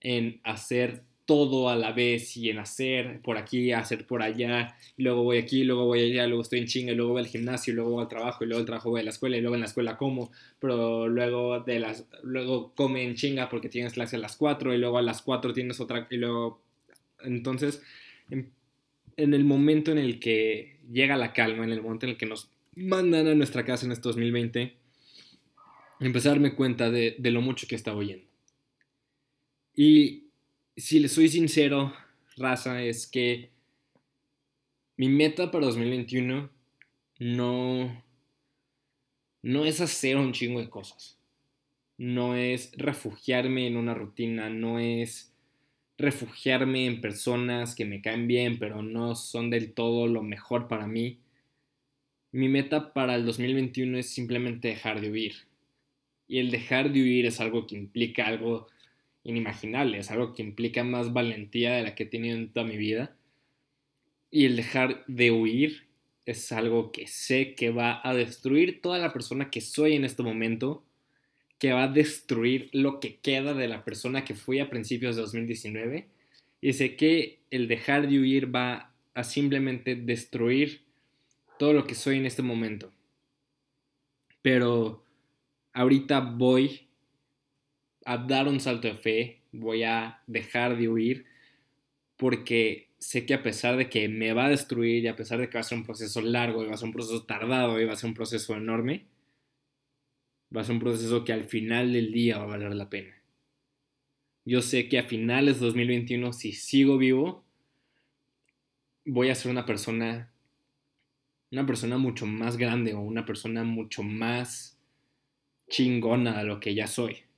en 0.00 0.40
hacer 0.44 1.02
todo 1.30 1.68
a 1.68 1.76
la 1.76 1.92
vez 1.92 2.36
y 2.36 2.50
en 2.50 2.58
hacer 2.58 3.20
por 3.20 3.38
aquí, 3.38 3.70
hacer 3.70 4.04
por 4.04 4.20
allá, 4.20 4.74
y 4.96 5.04
luego 5.04 5.22
voy 5.22 5.38
aquí, 5.38 5.62
luego 5.62 5.86
voy 5.86 6.00
allá, 6.00 6.26
luego 6.26 6.42
estoy 6.42 6.58
en 6.58 6.66
chinga, 6.66 6.92
luego 6.92 7.12
voy 7.12 7.20
al 7.20 7.28
gimnasio, 7.28 7.72
luego 7.72 7.90
voy 7.90 8.02
al 8.02 8.08
trabajo, 8.08 8.42
y 8.42 8.48
luego 8.48 8.58
al 8.58 8.66
trabajo 8.66 8.90
voy 8.90 9.00
a 9.00 9.04
la 9.04 9.10
escuela, 9.10 9.36
y 9.36 9.40
luego 9.40 9.54
en 9.54 9.60
la 9.60 9.68
escuela 9.68 9.96
como, 9.96 10.32
pero 10.58 11.06
luego 11.06 11.60
de 11.60 11.78
las 11.78 12.08
luego 12.24 12.72
come 12.74 13.04
en 13.04 13.14
chinga 13.14 13.48
porque 13.48 13.68
tienes 13.68 13.92
clase 13.92 14.16
a 14.16 14.18
las 14.18 14.36
4 14.36 14.74
y 14.74 14.78
luego 14.78 14.98
a 14.98 15.02
las 15.02 15.22
4 15.22 15.52
tienes 15.52 15.78
otra 15.78 16.08
y 16.10 16.16
luego 16.16 16.60
entonces 17.22 17.80
en, 18.30 18.52
el 19.16 19.44
momento 19.44 19.92
en 19.92 19.98
el 19.98 20.18
que 20.18 20.78
llega 20.90 21.16
la 21.16 21.32
calma, 21.32 21.62
en 21.62 21.70
el 21.70 21.80
momento 21.80 22.06
en 22.06 22.10
el 22.10 22.18
que 22.18 22.26
nos 22.26 22.50
mandan 22.74 23.28
a 23.28 23.36
nuestra 23.36 23.64
casa 23.64 23.86
en 23.86 23.92
este 23.92 24.08
2020, 24.08 24.74
empecé 26.00 26.28
a 26.28 26.32
darme 26.32 26.56
cuenta 26.56 26.90
de, 26.90 27.14
de 27.18 27.30
lo 27.30 27.40
mucho 27.40 27.68
que 27.68 27.76
estaba 27.76 27.98
oyendo. 27.98 28.29
Y 29.82 30.24
si 30.76 31.00
le 31.00 31.08
soy 31.08 31.30
sincero, 31.30 31.94
raza, 32.36 32.82
es 32.82 33.06
que 33.06 33.48
mi 34.98 35.08
meta 35.08 35.50
para 35.50 35.64
2021 35.64 36.50
no, 37.20 38.04
no 39.40 39.64
es 39.64 39.80
hacer 39.80 40.18
un 40.18 40.34
chingo 40.34 40.60
de 40.60 40.68
cosas. 40.68 41.18
No 41.96 42.36
es 42.36 42.72
refugiarme 42.76 43.66
en 43.66 43.78
una 43.78 43.94
rutina, 43.94 44.50
no 44.50 44.78
es 44.78 45.32
refugiarme 45.96 46.84
en 46.84 47.00
personas 47.00 47.74
que 47.74 47.86
me 47.86 48.02
caen 48.02 48.26
bien, 48.26 48.58
pero 48.58 48.82
no 48.82 49.14
son 49.14 49.48
del 49.48 49.72
todo 49.72 50.08
lo 50.08 50.22
mejor 50.22 50.68
para 50.68 50.86
mí. 50.86 51.20
Mi 52.32 52.50
meta 52.50 52.92
para 52.92 53.14
el 53.14 53.24
2021 53.24 53.96
es 53.96 54.10
simplemente 54.10 54.68
dejar 54.68 55.00
de 55.00 55.10
huir. 55.10 55.36
Y 56.28 56.38
el 56.38 56.50
dejar 56.50 56.92
de 56.92 57.00
huir 57.00 57.24
es 57.24 57.40
algo 57.40 57.66
que 57.66 57.76
implica 57.76 58.26
algo 58.26 58.68
inimaginable, 59.24 59.98
es 59.98 60.10
algo 60.10 60.34
que 60.34 60.42
implica 60.42 60.84
más 60.84 61.12
valentía 61.12 61.72
de 61.72 61.82
la 61.82 61.94
que 61.94 62.04
he 62.04 62.06
tenido 62.06 62.36
en 62.36 62.52
toda 62.52 62.66
mi 62.66 62.76
vida. 62.76 63.16
Y 64.30 64.46
el 64.46 64.56
dejar 64.56 65.04
de 65.06 65.30
huir 65.30 65.88
es 66.26 66.52
algo 66.52 66.92
que 66.92 67.06
sé 67.06 67.54
que 67.54 67.70
va 67.70 68.00
a 68.04 68.14
destruir 68.14 68.80
toda 68.80 68.98
la 68.98 69.12
persona 69.12 69.50
que 69.50 69.60
soy 69.60 69.94
en 69.94 70.04
este 70.04 70.22
momento, 70.22 70.84
que 71.58 71.72
va 71.72 71.84
a 71.84 71.88
destruir 71.88 72.70
lo 72.72 73.00
que 73.00 73.16
queda 73.16 73.54
de 73.54 73.68
la 73.68 73.84
persona 73.84 74.24
que 74.24 74.34
fui 74.34 74.60
a 74.60 74.70
principios 74.70 75.16
de 75.16 75.22
2019. 75.22 76.08
Y 76.60 76.72
sé 76.74 76.96
que 76.96 77.40
el 77.50 77.68
dejar 77.68 78.08
de 78.08 78.18
huir 78.18 78.54
va 78.54 78.92
a 79.14 79.24
simplemente 79.24 79.96
destruir 79.96 80.82
todo 81.58 81.72
lo 81.72 81.86
que 81.86 81.94
soy 81.94 82.16
en 82.16 82.26
este 82.26 82.42
momento. 82.42 82.92
Pero 84.42 85.04
ahorita 85.72 86.20
voy 86.20 86.89
a 88.10 88.18
dar 88.18 88.48
un 88.48 88.58
salto 88.58 88.88
de 88.88 88.94
fe, 88.94 89.40
voy 89.52 89.84
a 89.84 90.20
dejar 90.26 90.76
de 90.76 90.88
huir, 90.88 91.26
porque 92.16 92.88
sé 92.98 93.24
que 93.24 93.34
a 93.34 93.42
pesar 93.42 93.76
de 93.76 93.88
que 93.88 94.08
me 94.08 94.32
va 94.32 94.46
a 94.46 94.48
destruir 94.48 95.04
y 95.04 95.06
a 95.06 95.14
pesar 95.14 95.38
de 95.38 95.48
que 95.48 95.54
va 95.54 95.60
a 95.60 95.62
ser 95.62 95.78
un 95.78 95.84
proceso 95.84 96.20
largo 96.20 96.64
y 96.64 96.66
va 96.66 96.74
a 96.74 96.76
ser 96.76 96.88
un 96.88 96.92
proceso 96.92 97.22
tardado 97.22 97.80
y 97.80 97.84
va 97.84 97.92
a 97.92 97.96
ser 97.96 98.08
un 98.08 98.14
proceso 98.14 98.56
enorme, 98.56 99.06
va 100.54 100.62
a 100.62 100.64
ser 100.64 100.74
un 100.74 100.80
proceso 100.80 101.24
que 101.24 101.32
al 101.32 101.44
final 101.44 101.92
del 101.92 102.10
día 102.10 102.38
va 102.38 102.44
a 102.44 102.48
valer 102.48 102.74
la 102.74 102.90
pena. 102.90 103.14
Yo 104.44 104.60
sé 104.60 104.88
que 104.88 104.98
a 104.98 105.04
finales 105.04 105.60
de 105.60 105.66
2021, 105.66 106.32
si 106.32 106.50
sigo 106.50 106.98
vivo, 106.98 107.44
voy 109.04 109.28
a 109.28 109.36
ser 109.36 109.52
una 109.52 109.66
persona, 109.66 110.32
una 111.52 111.64
persona 111.64 111.96
mucho 111.96 112.26
más 112.26 112.56
grande 112.56 112.92
o 112.92 113.00
una 113.00 113.24
persona 113.24 113.62
mucho 113.62 114.02
más 114.02 114.76
chingona 115.68 116.38
de 116.38 116.44
lo 116.44 116.58
que 116.58 116.74
ya 116.74 116.88
soy. 116.88 117.29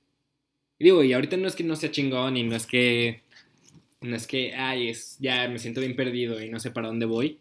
Y 0.79 0.85
digo, 0.85 1.03
y 1.03 1.13
ahorita 1.13 1.37
no 1.37 1.47
es 1.47 1.55
que 1.55 1.63
no 1.63 1.75
sea 1.75 1.91
chingón 1.91 2.37
y 2.37 2.43
no 2.43 2.55
es 2.55 2.65
que, 2.65 3.21
no 4.01 4.15
es 4.15 4.27
que, 4.27 4.53
ay, 4.53 4.89
es, 4.89 5.17
ya 5.19 5.47
me 5.47 5.59
siento 5.59 5.81
bien 5.81 5.95
perdido 5.95 6.41
y 6.41 6.49
no 6.49 6.59
sé 6.59 6.71
para 6.71 6.87
dónde 6.87 7.05
voy. 7.05 7.39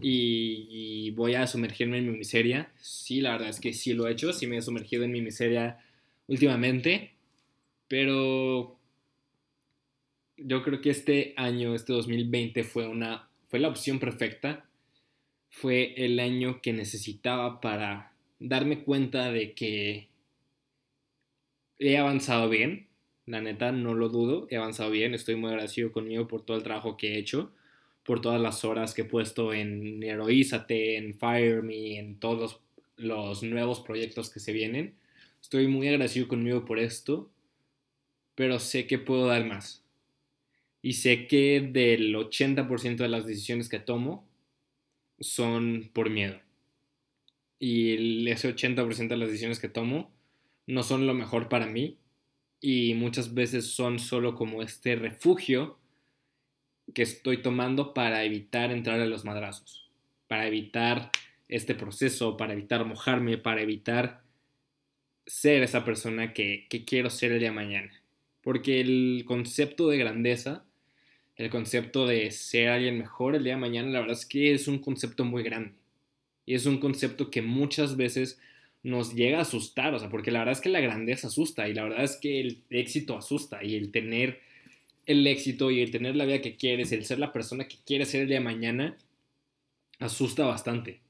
Y, 0.00 1.10
voy 1.12 1.34
a 1.34 1.46
sumergirme 1.46 1.98
en 1.98 2.10
mi 2.10 2.18
miseria. 2.18 2.70
Sí, 2.80 3.20
la 3.20 3.32
verdad 3.32 3.48
es 3.48 3.60
que 3.60 3.72
sí 3.72 3.94
lo 3.94 4.06
he 4.06 4.12
hecho, 4.12 4.32
sí 4.32 4.46
me 4.46 4.58
he 4.58 4.62
sumergido 4.62 5.04
en 5.04 5.12
mi 5.12 5.22
miseria 5.22 5.78
últimamente. 6.26 7.12
Pero 7.88 8.78
yo 10.36 10.62
creo 10.62 10.80
que 10.80 10.90
este 10.90 11.34
año, 11.36 11.74
este 11.74 11.92
2020, 11.92 12.64
fue, 12.64 12.86
una, 12.88 13.28
fue 13.48 13.60
la 13.60 13.68
opción 13.68 13.98
perfecta. 13.98 14.66
Fue 15.50 15.94
el 15.96 16.20
año 16.20 16.60
que 16.60 16.72
necesitaba 16.72 17.60
para 17.60 18.12
darme 18.38 18.82
cuenta 18.82 19.32
de 19.32 19.54
que 19.54 20.08
he 21.78 21.98
avanzado 21.98 22.48
bien, 22.48 22.88
la 23.26 23.40
neta, 23.40 23.72
no 23.72 23.94
lo 23.94 24.08
dudo, 24.08 24.46
he 24.50 24.56
avanzado 24.56 24.90
bien, 24.90 25.14
estoy 25.14 25.36
muy 25.36 25.50
agradecido 25.50 25.92
conmigo 25.92 26.28
por 26.28 26.44
todo 26.44 26.56
el 26.56 26.62
trabajo 26.62 26.96
que 26.96 27.14
he 27.14 27.18
hecho, 27.18 27.52
por 28.04 28.20
todas 28.20 28.40
las 28.40 28.64
horas 28.64 28.94
que 28.94 29.02
he 29.02 29.04
puesto 29.04 29.52
en 29.52 30.02
Heroízate, 30.02 30.96
en 30.96 31.18
Fire 31.18 31.62
Me, 31.62 31.98
en 31.98 32.18
todos 32.20 32.60
los, 32.96 33.42
nuevos 33.42 33.80
proyectos 33.80 34.30
que 34.30 34.40
se 34.40 34.52
vienen. 34.52 34.94
Estoy 35.42 35.66
muy 35.66 35.88
agradecido 35.88 36.28
conmigo 36.28 36.64
por 36.64 36.78
esto, 36.78 37.30
pero 38.34 38.60
sé 38.60 38.86
que 38.86 38.98
puedo 38.98 39.26
dar 39.26 39.44
más. 39.44 39.82
Y 40.82 40.94
sé 40.94 41.26
que 41.26 41.60
del 41.60 42.14
80% 42.14 42.96
de 42.96 43.08
las 43.08 43.26
decisiones 43.26 43.68
que 43.68 43.80
tomo 43.80 44.24
son 45.18 45.90
por 45.92 46.10
miedo. 46.10 46.38
Y 47.58 48.28
ese 48.28 48.54
80% 48.54 49.08
de 49.08 49.16
las 49.16 49.28
decisiones 49.28 49.58
que 49.58 49.68
tomo 49.68 50.15
no 50.66 50.82
son 50.82 51.06
lo 51.06 51.14
mejor 51.14 51.48
para 51.48 51.66
mí 51.66 51.98
y 52.60 52.94
muchas 52.94 53.34
veces 53.34 53.72
son 53.72 53.98
solo 53.98 54.34
como 54.34 54.62
este 54.62 54.96
refugio 54.96 55.78
que 56.94 57.02
estoy 57.02 57.42
tomando 57.42 57.94
para 57.94 58.24
evitar 58.24 58.70
entrar 58.70 59.00
a 59.00 59.06
los 59.06 59.24
madrazos, 59.24 59.90
para 60.28 60.46
evitar 60.46 61.10
este 61.48 61.74
proceso, 61.74 62.36
para 62.36 62.52
evitar 62.52 62.84
mojarme, 62.84 63.38
para 63.38 63.62
evitar 63.62 64.22
ser 65.26 65.62
esa 65.62 65.84
persona 65.84 66.32
que, 66.32 66.66
quiero 66.86 67.10
ser 67.10 67.32
el 67.32 67.40
día 67.40 67.48
de 67.50 67.54
mañana. 67.54 67.92
Porque 68.42 68.80
el 68.80 69.24
concepto 69.26 69.88
de 69.88 69.98
grandeza, 69.98 70.64
el 71.34 71.50
concepto 71.50 72.06
de 72.06 72.30
ser 72.30 72.68
alguien 72.68 72.98
mejor 72.98 73.34
el 73.34 73.44
día 73.44 73.54
de 73.54 73.60
mañana, 73.60 73.90
la 73.90 74.00
verdad 74.00 74.16
es 74.16 74.26
que 74.26 74.52
es 74.52 74.68
un 74.68 74.78
concepto 74.78 75.24
muy 75.24 75.42
grande. 75.42 75.74
Y 76.46 76.54
es 76.54 76.66
un 76.66 76.78
concepto 76.78 77.30
que 77.30 77.42
muchas 77.42 77.96
veces 77.96 78.40
nos 78.82 79.14
llega 79.14 79.38
a 79.38 79.42
asustar, 79.42 79.94
o 79.94 79.98
sea, 79.98 80.08
porque 80.08 80.30
la 80.30 80.40
verdad 80.40 80.52
es 80.52 80.60
que 80.60 80.68
la 80.68 80.80
grandeza 80.80 81.26
asusta 81.26 81.68
y 81.68 81.74
la 81.74 81.84
verdad 81.84 82.04
es 82.04 82.16
que 82.16 82.40
el 82.40 82.62
éxito 82.70 83.16
asusta 83.16 83.64
y 83.64 83.74
el 83.74 83.90
tener 83.90 84.40
el 85.06 85.26
éxito 85.26 85.70
y 85.70 85.80
el 85.80 85.90
tener 85.90 86.16
la 86.16 86.24
vida 86.24 86.40
que 86.40 86.56
quieres, 86.56 86.92
el 86.92 87.04
ser 87.04 87.18
la 87.18 87.32
persona 87.32 87.68
que 87.68 87.76
quieres 87.86 88.10
ser 88.10 88.22
el 88.22 88.28
día 88.28 88.38
de 88.38 88.44
mañana, 88.44 88.96
asusta 89.98 90.44
bastante. 90.44 91.00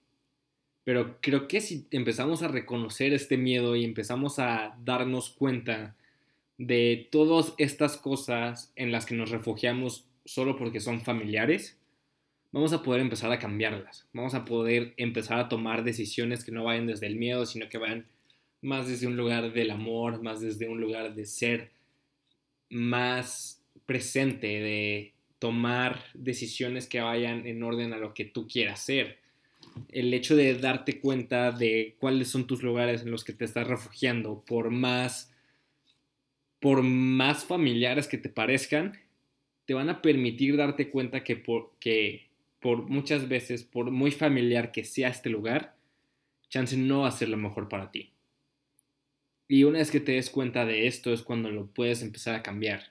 Pero 0.84 1.18
creo 1.20 1.48
que 1.48 1.60
si 1.60 1.86
empezamos 1.90 2.42
a 2.42 2.48
reconocer 2.48 3.12
este 3.12 3.36
miedo 3.36 3.74
y 3.74 3.84
empezamos 3.84 4.38
a 4.38 4.76
darnos 4.84 5.30
cuenta 5.30 5.96
de 6.58 7.08
todas 7.10 7.54
estas 7.58 7.96
cosas 7.96 8.72
en 8.76 8.92
las 8.92 9.06
que 9.06 9.14
nos 9.14 9.30
refugiamos 9.30 10.04
solo 10.24 10.56
porque 10.56 10.80
son 10.80 11.00
familiares, 11.00 11.76
vamos 12.52 12.72
a 12.72 12.82
poder 12.82 13.00
empezar 13.00 13.30
a 13.32 13.38
cambiarlas. 13.38 14.06
Vamos 14.12 14.34
a 14.34 14.44
poder 14.44 14.94
empezar 14.96 15.38
a 15.38 15.48
tomar 15.48 15.84
decisiones 15.84 16.44
que 16.44 16.52
no 16.52 16.64
vayan 16.64 16.86
desde 16.86 17.06
el 17.06 17.16
miedo, 17.16 17.46
sino 17.46 17.68
que 17.68 17.78
vayan 17.78 18.06
más 18.62 18.88
desde 18.88 19.06
un 19.06 19.16
lugar 19.16 19.52
del 19.52 19.70
amor, 19.70 20.22
más 20.22 20.40
desde 20.40 20.68
un 20.68 20.80
lugar 20.80 21.14
de 21.14 21.26
ser 21.26 21.70
más 22.70 23.62
presente, 23.84 24.46
de 24.46 25.12
tomar 25.38 26.02
decisiones 26.14 26.88
que 26.88 27.00
vayan 27.00 27.46
en 27.46 27.62
orden 27.62 27.92
a 27.92 27.98
lo 27.98 28.14
que 28.14 28.24
tú 28.24 28.48
quieras 28.48 28.80
hacer. 28.80 29.18
El 29.90 30.12
hecho 30.14 30.34
de 30.34 30.54
darte 30.54 31.00
cuenta 31.00 31.52
de 31.52 31.96
cuáles 31.98 32.28
son 32.28 32.46
tus 32.46 32.62
lugares 32.62 33.02
en 33.02 33.10
los 33.10 33.24
que 33.24 33.32
te 33.32 33.44
estás 33.44 33.66
refugiando, 33.66 34.42
por 34.46 34.70
más 34.70 35.32
por 36.60 36.82
más 36.82 37.44
familiares 37.44 38.08
que 38.08 38.18
te 38.18 38.28
parezcan, 38.28 38.98
te 39.66 39.74
van 39.74 39.90
a 39.90 40.00
permitir 40.02 40.56
darte 40.56 40.90
cuenta 40.90 41.22
que 41.22 41.36
por, 41.36 41.72
que 41.78 42.25
por 42.66 42.88
muchas 42.88 43.28
veces, 43.28 43.62
por 43.62 43.92
muy 43.92 44.10
familiar 44.10 44.72
que 44.72 44.82
sea 44.82 45.06
este 45.06 45.30
lugar, 45.30 45.76
chance 46.48 46.76
no 46.76 47.02
va 47.02 47.08
a 47.08 47.12
ser 47.12 47.28
lo 47.28 47.36
mejor 47.36 47.68
para 47.68 47.92
ti. 47.92 48.10
Y 49.46 49.62
una 49.62 49.78
vez 49.78 49.92
que 49.92 50.00
te 50.00 50.10
des 50.10 50.30
cuenta 50.30 50.66
de 50.66 50.88
esto 50.88 51.12
es 51.12 51.22
cuando 51.22 51.48
lo 51.52 51.68
puedes 51.68 52.02
empezar 52.02 52.34
a 52.34 52.42
cambiar. 52.42 52.82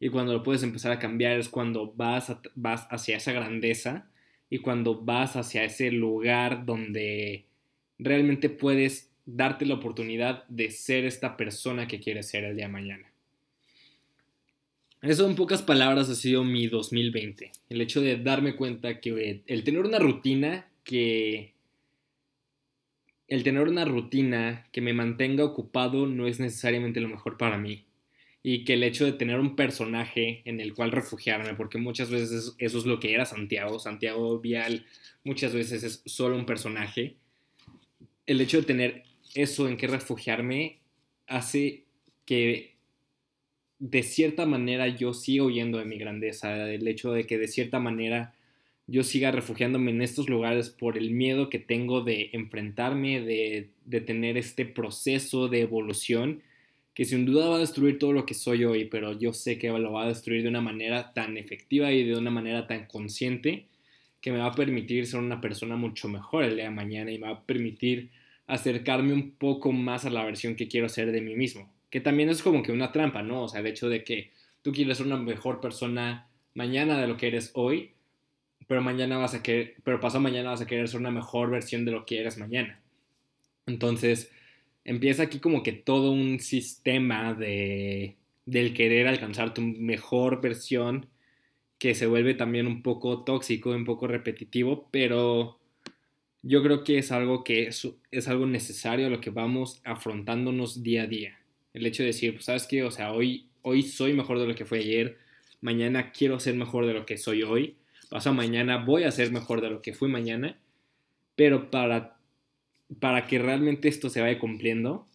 Y 0.00 0.08
cuando 0.08 0.32
lo 0.32 0.42
puedes 0.42 0.64
empezar 0.64 0.90
a 0.90 0.98
cambiar 0.98 1.38
es 1.38 1.48
cuando 1.48 1.92
vas, 1.92 2.38
vas 2.56 2.88
hacia 2.90 3.18
esa 3.18 3.30
grandeza 3.30 4.10
y 4.50 4.58
cuando 4.58 5.00
vas 5.00 5.36
hacia 5.36 5.62
ese 5.62 5.92
lugar 5.92 6.66
donde 6.66 7.44
realmente 8.00 8.50
puedes 8.50 9.12
darte 9.26 9.64
la 9.64 9.74
oportunidad 9.74 10.44
de 10.48 10.72
ser 10.72 11.04
esta 11.04 11.36
persona 11.36 11.86
que 11.86 12.00
quieres 12.00 12.28
ser 12.30 12.42
el 12.42 12.56
día 12.56 12.66
de 12.66 12.72
mañana. 12.72 13.12
Eso 15.00 15.28
en 15.28 15.36
pocas 15.36 15.62
palabras 15.62 16.08
ha 16.10 16.14
sido 16.16 16.42
mi 16.42 16.66
2020. 16.66 17.52
El 17.68 17.80
hecho 17.80 18.00
de 18.00 18.16
darme 18.16 18.56
cuenta 18.56 19.00
que 19.00 19.42
el 19.46 19.64
tener 19.64 19.84
una 19.84 19.98
rutina 19.98 20.68
que... 20.82 21.54
El 23.28 23.44
tener 23.44 23.68
una 23.68 23.84
rutina 23.84 24.66
que 24.72 24.80
me 24.80 24.94
mantenga 24.94 25.44
ocupado 25.44 26.06
no 26.06 26.26
es 26.26 26.40
necesariamente 26.40 27.00
lo 27.00 27.08
mejor 27.08 27.36
para 27.36 27.58
mí. 27.58 27.84
Y 28.42 28.64
que 28.64 28.74
el 28.74 28.82
hecho 28.82 29.04
de 29.04 29.12
tener 29.12 29.38
un 29.38 29.54
personaje 29.54 30.42
en 30.46 30.60
el 30.60 30.72
cual 30.74 30.92
refugiarme, 30.92 31.54
porque 31.54 31.78
muchas 31.78 32.10
veces 32.10 32.54
eso 32.58 32.78
es 32.78 32.86
lo 32.86 32.98
que 32.98 33.12
era 33.12 33.26
Santiago. 33.26 33.78
Santiago 33.78 34.40
Vial 34.40 34.86
muchas 35.24 35.52
veces 35.52 35.82
es 35.84 36.02
solo 36.06 36.36
un 36.36 36.46
personaje. 36.46 37.16
El 38.26 38.40
hecho 38.40 38.56
de 38.56 38.66
tener 38.66 39.04
eso 39.34 39.68
en 39.68 39.76
que 39.76 39.86
refugiarme 39.86 40.78
hace 41.26 41.84
que 42.24 42.77
de 43.78 44.02
cierta 44.02 44.46
manera 44.46 44.88
yo 44.88 45.14
siga 45.14 45.44
huyendo 45.44 45.78
de 45.78 45.84
mi 45.84 45.98
grandeza, 45.98 46.70
el 46.72 46.86
hecho 46.88 47.12
de 47.12 47.26
que 47.26 47.38
de 47.38 47.48
cierta 47.48 47.78
manera 47.78 48.34
yo 48.86 49.04
siga 49.04 49.30
refugiándome 49.30 49.90
en 49.90 50.02
estos 50.02 50.28
lugares 50.28 50.70
por 50.70 50.96
el 50.96 51.10
miedo 51.10 51.50
que 51.50 51.58
tengo 51.58 52.00
de 52.02 52.30
enfrentarme, 52.32 53.20
de, 53.20 53.68
de, 53.84 54.00
tener 54.00 54.38
este 54.38 54.64
proceso 54.64 55.48
de 55.48 55.60
evolución 55.60 56.42
que 56.94 57.04
sin 57.04 57.26
duda 57.26 57.48
va 57.48 57.56
a 57.56 57.60
destruir 57.60 57.98
todo 57.98 58.12
lo 58.12 58.26
que 58.26 58.34
soy 58.34 58.64
hoy, 58.64 58.86
pero 58.86 59.16
yo 59.18 59.32
sé 59.32 59.58
que 59.58 59.68
lo 59.68 59.92
va 59.92 60.04
a 60.04 60.08
destruir 60.08 60.42
de 60.42 60.48
una 60.48 60.62
manera 60.62 61.12
tan 61.12 61.36
efectiva 61.36 61.92
y 61.92 62.04
de 62.04 62.16
una 62.16 62.30
manera 62.30 62.66
tan 62.66 62.86
consciente 62.86 63.66
que 64.20 64.32
me 64.32 64.38
va 64.38 64.46
a 64.46 64.54
permitir 64.54 65.06
ser 65.06 65.20
una 65.20 65.40
persona 65.40 65.76
mucho 65.76 66.08
mejor 66.08 66.44
el 66.44 66.56
día 66.56 66.64
de 66.64 66.70
mañana 66.70 67.12
y 67.12 67.18
me 67.18 67.28
va 67.28 67.34
a 67.34 67.42
permitir 67.46 68.10
acercarme 68.46 69.12
un 69.12 69.32
poco 69.32 69.70
más 69.72 70.06
a 70.06 70.10
la 70.10 70.24
versión 70.24 70.56
que 70.56 70.66
quiero 70.66 70.88
ser 70.88 71.12
de 71.12 71.20
mí 71.20 71.36
mismo. 71.36 71.70
Que 71.90 72.00
también 72.00 72.28
es 72.28 72.42
como 72.42 72.62
que 72.62 72.72
una 72.72 72.92
trampa, 72.92 73.22
¿no? 73.22 73.44
O 73.44 73.48
sea, 73.48 73.60
el 73.60 73.66
hecho 73.66 73.88
de 73.88 74.04
que 74.04 74.32
tú 74.62 74.72
quieres 74.72 74.98
ser 74.98 75.06
una 75.06 75.16
mejor 75.16 75.60
persona 75.60 76.28
mañana 76.54 77.00
de 77.00 77.06
lo 77.06 77.16
que 77.16 77.28
eres 77.28 77.50
hoy, 77.54 77.92
pero 78.66 78.82
mañana 78.82 79.16
vas 79.16 79.34
a 79.34 79.42
querer, 79.42 79.76
pero 79.84 80.00
pasado 80.00 80.20
mañana 80.20 80.50
vas 80.50 80.60
a 80.60 80.66
querer 80.66 80.88
ser 80.88 81.00
una 81.00 81.10
mejor 81.10 81.50
versión 81.50 81.84
de 81.84 81.92
lo 81.92 82.04
que 82.04 82.20
eres 82.20 82.38
mañana. 82.38 82.80
Entonces, 83.66 84.30
empieza 84.84 85.24
aquí 85.24 85.40
como 85.40 85.62
que 85.62 85.72
todo 85.72 86.12
un 86.12 86.40
sistema 86.40 87.34
de 87.34 88.16
del 88.48 88.72
querer 88.72 89.06
alcanzar 89.06 89.52
tu 89.52 89.60
mejor 89.60 90.40
versión 90.40 91.06
que 91.78 91.94
se 91.94 92.06
vuelve 92.06 92.32
también 92.34 92.66
un 92.66 92.82
poco 92.82 93.22
tóxico, 93.22 93.70
un 93.70 93.84
poco 93.84 94.06
repetitivo, 94.06 94.88
pero 94.90 95.58
yo 96.42 96.62
creo 96.62 96.82
que 96.82 96.98
es 96.98 97.12
algo 97.12 97.44
que 97.44 97.68
es, 97.68 97.86
es 98.10 98.26
algo 98.26 98.46
necesario 98.46 99.06
a 99.06 99.10
lo 99.10 99.20
que 99.20 99.28
vamos 99.28 99.82
afrontándonos 99.84 100.82
día 100.82 101.02
a 101.02 101.06
día. 101.06 101.37
El 101.78 101.86
hecho 101.86 102.02
de 102.02 102.08
decir, 102.08 102.34
pues, 102.34 102.44
¿sabes 102.46 102.66
qué? 102.66 102.82
O 102.82 102.90
sea, 102.90 103.12
hoy, 103.12 103.48
hoy 103.62 103.82
soy 103.82 104.12
mejor 104.12 104.38
de 104.38 104.46
lo 104.46 104.54
que 104.54 104.64
fue 104.64 104.78
ayer, 104.78 105.18
mañana 105.60 106.12
quiero 106.12 106.40
ser 106.40 106.54
mejor 106.54 106.86
de 106.86 106.94
lo 106.94 107.06
que 107.06 107.16
soy 107.16 107.42
hoy, 107.42 107.76
pasado 108.10 108.34
mañana 108.34 108.84
voy 108.84 109.04
a 109.04 109.10
ser 109.10 109.32
mejor 109.32 109.60
de 109.60 109.70
lo 109.70 109.82
que 109.82 109.94
fui 109.94 110.08
mañana, 110.08 110.58
pero 111.36 111.70
para, 111.70 112.18
para 113.00 113.26
que 113.26 113.38
realmente 113.38 113.88
esto 113.88 114.10
se 114.10 114.20
vaya 114.20 114.38
cumpliendo, 114.38 115.06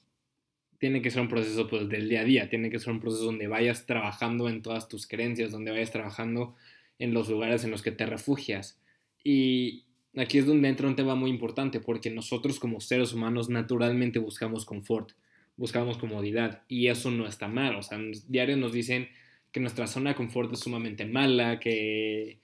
tiene 0.83 1.01
que 1.01 1.11
ser 1.11 1.21
un 1.21 1.29
proceso 1.29 1.69
pues, 1.69 1.87
del 1.87 2.09
día 2.09 2.21
a 2.21 2.25
día, 2.25 2.49
tiene 2.49 2.69
que 2.69 2.77
ser 2.77 2.91
un 2.91 2.99
proceso 2.99 3.23
donde 3.23 3.47
vayas 3.47 3.85
trabajando 3.85 4.49
en 4.49 4.61
todas 4.61 4.89
tus 4.89 5.07
creencias, 5.07 5.51
donde 5.51 5.71
vayas 5.71 5.91
trabajando 5.91 6.55
en 6.99 7.13
los 7.13 7.29
lugares 7.29 7.63
en 7.63 7.71
los 7.71 7.81
que 7.81 7.91
te 7.91 8.05
refugias. 8.05 8.81
Y, 9.23 9.85
aquí 10.17 10.37
es 10.37 10.45
donde 10.45 10.67
entra 10.67 10.87
un 10.87 10.97
tema 10.97 11.15
muy 11.15 11.29
importante, 11.29 11.79
porque 11.79 12.09
nosotros 12.09 12.59
como 12.59 12.81
seres 12.81 13.13
humanos 13.13 13.49
naturalmente 13.49 14.19
buscamos 14.19 14.65
confort, 14.65 15.13
buscamos 15.55 15.97
comodidad, 15.97 16.63
y 16.67 16.87
eso 16.87 17.11
no 17.11 17.27
está 17.27 17.47
mal. 17.47 17.75
O 17.75 17.83
sea, 17.83 17.97
en 17.97 18.13
diario 18.27 18.57
nos 18.57 18.73
dicen 18.73 19.09
que 19.51 19.59
nuestra 19.59 19.87
zona 19.87 20.11
de 20.11 20.15
confort 20.15 20.51
es 20.53 20.59
sumamente 20.59 21.05
mala, 21.05 21.59
que 21.59 22.39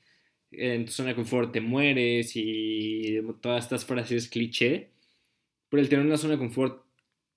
en 0.52 0.86
tu 0.86 0.92
zona 0.92 1.10
de 1.10 1.16
confort 1.16 1.52
te 1.52 1.62
mueres 1.62 2.32
y 2.36 3.20
todas 3.42 3.64
estas 3.66 3.86
frases 3.86 4.30
cliché. 4.30 4.92
Pero 5.70 5.82
el 5.82 5.90
tener 5.90 6.06
una 6.06 6.18
zona 6.18 6.34
de 6.34 6.40
confort 6.40 6.86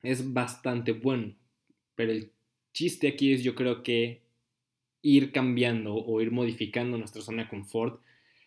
es 0.03 0.33
bastante 0.33 0.93
bueno. 0.93 1.35
Pero 1.95 2.13
el 2.13 2.33
chiste 2.73 3.09
aquí 3.09 3.33
es 3.33 3.43
yo 3.43 3.55
creo 3.55 3.83
que 3.83 4.23
ir 5.03 5.33
cambiando 5.33 5.95
o 5.95 6.21
ir 6.21 6.31
modificando 6.31 6.97
nuestra 6.97 7.23
zona 7.23 7.45
de 7.45 7.49
confort 7.49 8.01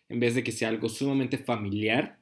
en 0.08 0.20
vez 0.20 0.34
de 0.34 0.42
que 0.44 0.52
sea 0.52 0.68
algo 0.68 0.88
sumamente 0.88 1.38
familiar, 1.38 2.18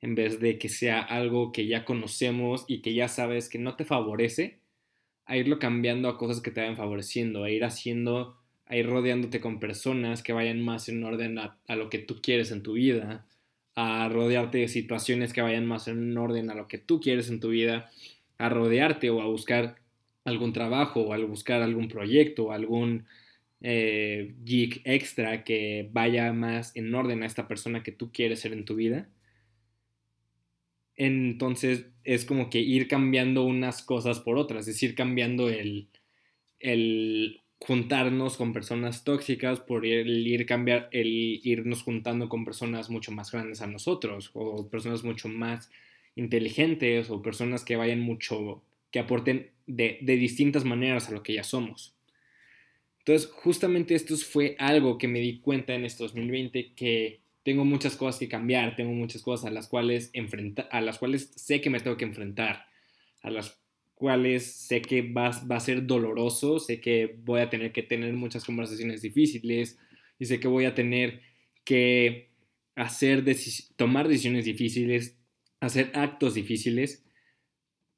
en 0.00 0.14
vez 0.14 0.40
de 0.40 0.58
que 0.58 0.68
sea 0.68 1.00
algo 1.00 1.52
que 1.52 1.66
ya 1.66 1.84
conocemos 1.84 2.64
y 2.68 2.80
que 2.82 2.94
ya 2.94 3.08
sabes 3.08 3.48
que 3.48 3.58
no 3.58 3.76
te 3.76 3.84
favorece, 3.84 4.60
a 5.26 5.36
irlo 5.36 5.58
cambiando 5.58 6.08
a 6.08 6.18
cosas 6.18 6.40
que 6.40 6.50
te 6.50 6.60
vayan 6.60 6.76
favoreciendo, 6.76 7.44
a 7.44 7.50
ir 7.50 7.64
haciendo, 7.64 8.38
a 8.66 8.76
ir 8.76 8.86
rodeándote 8.86 9.40
con 9.40 9.60
personas 9.60 10.22
que 10.22 10.32
vayan 10.32 10.62
más 10.62 10.88
en 10.88 11.04
orden 11.04 11.38
a, 11.38 11.58
lo 11.76 11.90
que 11.90 11.98
tú 11.98 12.20
quieres 12.22 12.50
en 12.50 12.62
tu 12.62 12.74
vida, 12.74 13.26
a 13.74 14.08
rodearte 14.08 14.58
de 14.58 14.68
situaciones 14.68 15.32
que 15.32 15.42
vayan 15.42 15.66
más 15.66 15.88
en 15.88 16.16
orden 16.16 16.50
a 16.50 16.54
lo 16.54 16.68
que 16.68 16.78
tú 16.78 17.00
quieres 17.00 17.28
en 17.28 17.40
tu 17.40 17.50
vida, 17.50 17.90
a 18.38 18.48
rodearte 18.48 19.10
o 19.10 19.20
a 19.20 19.26
buscar 19.26 19.76
algún 20.24 20.52
trabajo 20.52 21.02
o 21.02 21.12
a 21.12 21.18
buscar 21.18 21.62
algún 21.62 21.88
proyecto 21.88 22.46
o 22.46 22.52
algún 22.52 23.06
eh, 23.60 24.34
geek 24.44 24.82
extra 24.84 25.44
que 25.44 25.88
vaya 25.92 26.32
más 26.32 26.74
en 26.76 26.94
orden 26.94 27.22
a 27.22 27.26
esta 27.26 27.48
persona 27.48 27.82
que 27.82 27.92
tú 27.92 28.12
quieres 28.12 28.40
ser 28.40 28.52
en 28.52 28.64
tu 28.64 28.76
vida. 28.76 29.08
Entonces 30.98 31.86
es 32.02 32.24
como 32.24 32.50
que 32.50 32.58
ir 32.58 32.88
cambiando 32.88 33.44
unas 33.44 33.82
cosas 33.82 34.18
por 34.18 34.36
otras, 34.36 34.66
es 34.66 34.82
ir 34.82 34.96
cambiando 34.96 35.48
el, 35.48 35.88
el 36.58 37.40
juntarnos 37.60 38.36
con 38.36 38.52
personas 38.52 39.04
tóxicas 39.04 39.60
por 39.60 39.86
el 39.86 40.26
ir 40.26 40.44
cambiar 40.44 40.88
el 40.90 41.40
irnos 41.44 41.82
juntando 41.82 42.28
con 42.28 42.44
personas 42.44 42.90
mucho 42.90 43.12
más 43.12 43.30
grandes 43.30 43.62
a 43.62 43.68
nosotros 43.68 44.30
o 44.34 44.68
personas 44.68 45.04
mucho 45.04 45.28
más 45.28 45.70
inteligentes 46.16 47.10
o 47.10 47.22
personas 47.22 47.64
que 47.64 47.76
vayan 47.76 48.00
mucho 48.00 48.62
que 48.90 48.98
aporten 48.98 49.50
de, 49.66 49.98
de 50.02 50.16
distintas 50.16 50.64
maneras 50.64 51.08
a 51.08 51.12
lo 51.12 51.22
que 51.22 51.34
ya 51.34 51.44
somos. 51.44 51.94
Entonces, 53.00 53.30
justamente 53.30 53.94
esto 53.94 54.16
fue 54.16 54.56
algo 54.58 54.98
que 54.98 55.06
me 55.08 55.20
di 55.20 55.38
cuenta 55.38 55.74
en 55.74 55.84
este 55.84 56.02
2020 56.02 56.72
que 56.74 57.20
tengo 57.48 57.64
muchas 57.64 57.96
cosas 57.96 58.18
que 58.18 58.28
cambiar, 58.28 58.76
tengo 58.76 58.92
muchas 58.92 59.22
cosas 59.22 59.46
a 59.46 59.50
las 59.50 59.68
cuales 59.68 60.10
enfrentar, 60.12 60.68
a 60.70 60.82
las 60.82 60.98
cuales 60.98 61.32
sé 61.34 61.62
que 61.62 61.70
me 61.70 61.80
tengo 61.80 61.96
que 61.96 62.04
enfrentar, 62.04 62.66
a 63.22 63.30
las 63.30 63.58
cuales 63.94 64.44
sé 64.44 64.82
que 64.82 65.00
va, 65.00 65.30
va 65.50 65.56
a 65.56 65.60
ser 65.60 65.86
doloroso, 65.86 66.58
sé 66.58 66.78
que 66.78 67.16
voy 67.24 67.40
a 67.40 67.48
tener 67.48 67.72
que 67.72 67.82
tener 67.82 68.12
muchas 68.12 68.44
conversaciones 68.44 69.00
difíciles 69.00 69.78
y 70.18 70.26
sé 70.26 70.40
que 70.40 70.46
voy 70.46 70.66
a 70.66 70.74
tener 70.74 71.22
que 71.64 72.28
hacer 72.76 73.24
tomar 73.76 74.08
decisiones 74.08 74.44
difíciles, 74.44 75.16
hacer 75.60 75.90
actos 75.94 76.34
difíciles, 76.34 77.02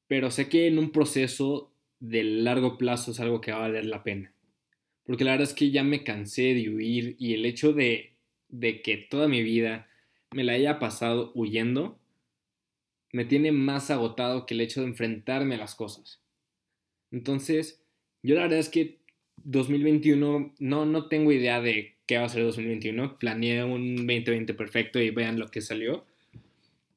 pero 0.06 0.30
sé 0.30 0.48
que 0.48 0.68
en 0.68 0.78
un 0.78 0.92
proceso 0.92 1.74
de 1.98 2.22
largo 2.22 2.78
plazo 2.78 3.10
es 3.10 3.18
algo 3.18 3.40
que 3.40 3.50
va 3.50 3.58
a 3.58 3.62
valer 3.62 3.86
la 3.86 4.04
pena. 4.04 4.32
Porque 5.02 5.24
la 5.24 5.32
verdad 5.32 5.48
es 5.48 5.54
que 5.54 5.72
ya 5.72 5.82
me 5.82 6.04
cansé 6.04 6.54
de 6.54 6.70
huir 6.70 7.16
y 7.18 7.34
el 7.34 7.44
hecho 7.44 7.72
de, 7.72 8.09
de 8.50 8.82
que 8.82 8.96
toda 8.96 9.28
mi 9.28 9.42
vida 9.42 9.88
me 10.32 10.44
la 10.44 10.52
haya 10.52 10.78
pasado 10.78 11.32
huyendo, 11.34 11.98
me 13.12 13.24
tiene 13.24 13.52
más 13.52 13.90
agotado 13.90 14.46
que 14.46 14.54
el 14.54 14.60
hecho 14.60 14.80
de 14.80 14.88
enfrentarme 14.88 15.56
a 15.56 15.58
las 15.58 15.74
cosas. 15.74 16.20
Entonces, 17.10 17.82
yo 18.22 18.34
la 18.34 18.42
verdad 18.42 18.58
es 18.58 18.68
que 18.68 19.00
2021 19.44 20.54
no, 20.58 20.86
no 20.86 21.08
tengo 21.08 21.32
idea 21.32 21.60
de 21.60 21.96
qué 22.06 22.18
va 22.18 22.24
a 22.24 22.28
ser 22.28 22.44
2021. 22.44 23.18
Planeé 23.18 23.64
un 23.64 23.96
2020 23.96 24.54
perfecto 24.54 25.00
y 25.00 25.10
vean 25.10 25.38
lo 25.38 25.50
que 25.50 25.60
salió. 25.60 26.04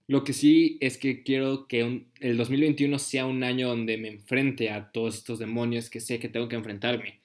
Lo 0.07 0.23
que 0.23 0.33
sí 0.33 0.77
es 0.81 0.97
que 0.97 1.23
quiero 1.23 1.67
que 1.67 2.05
el 2.19 2.37
2021 2.37 2.99
sea 2.99 3.25
un 3.25 3.43
año 3.43 3.69
donde 3.69 3.97
me 3.97 4.09
enfrente 4.09 4.69
a 4.69 4.91
todos 4.91 5.15
estos 5.15 5.39
demonios 5.39 5.89
que 5.89 6.01
sé 6.01 6.19
que 6.19 6.29
tengo 6.29 6.49
que 6.49 6.57
enfrentarme. 6.57 7.22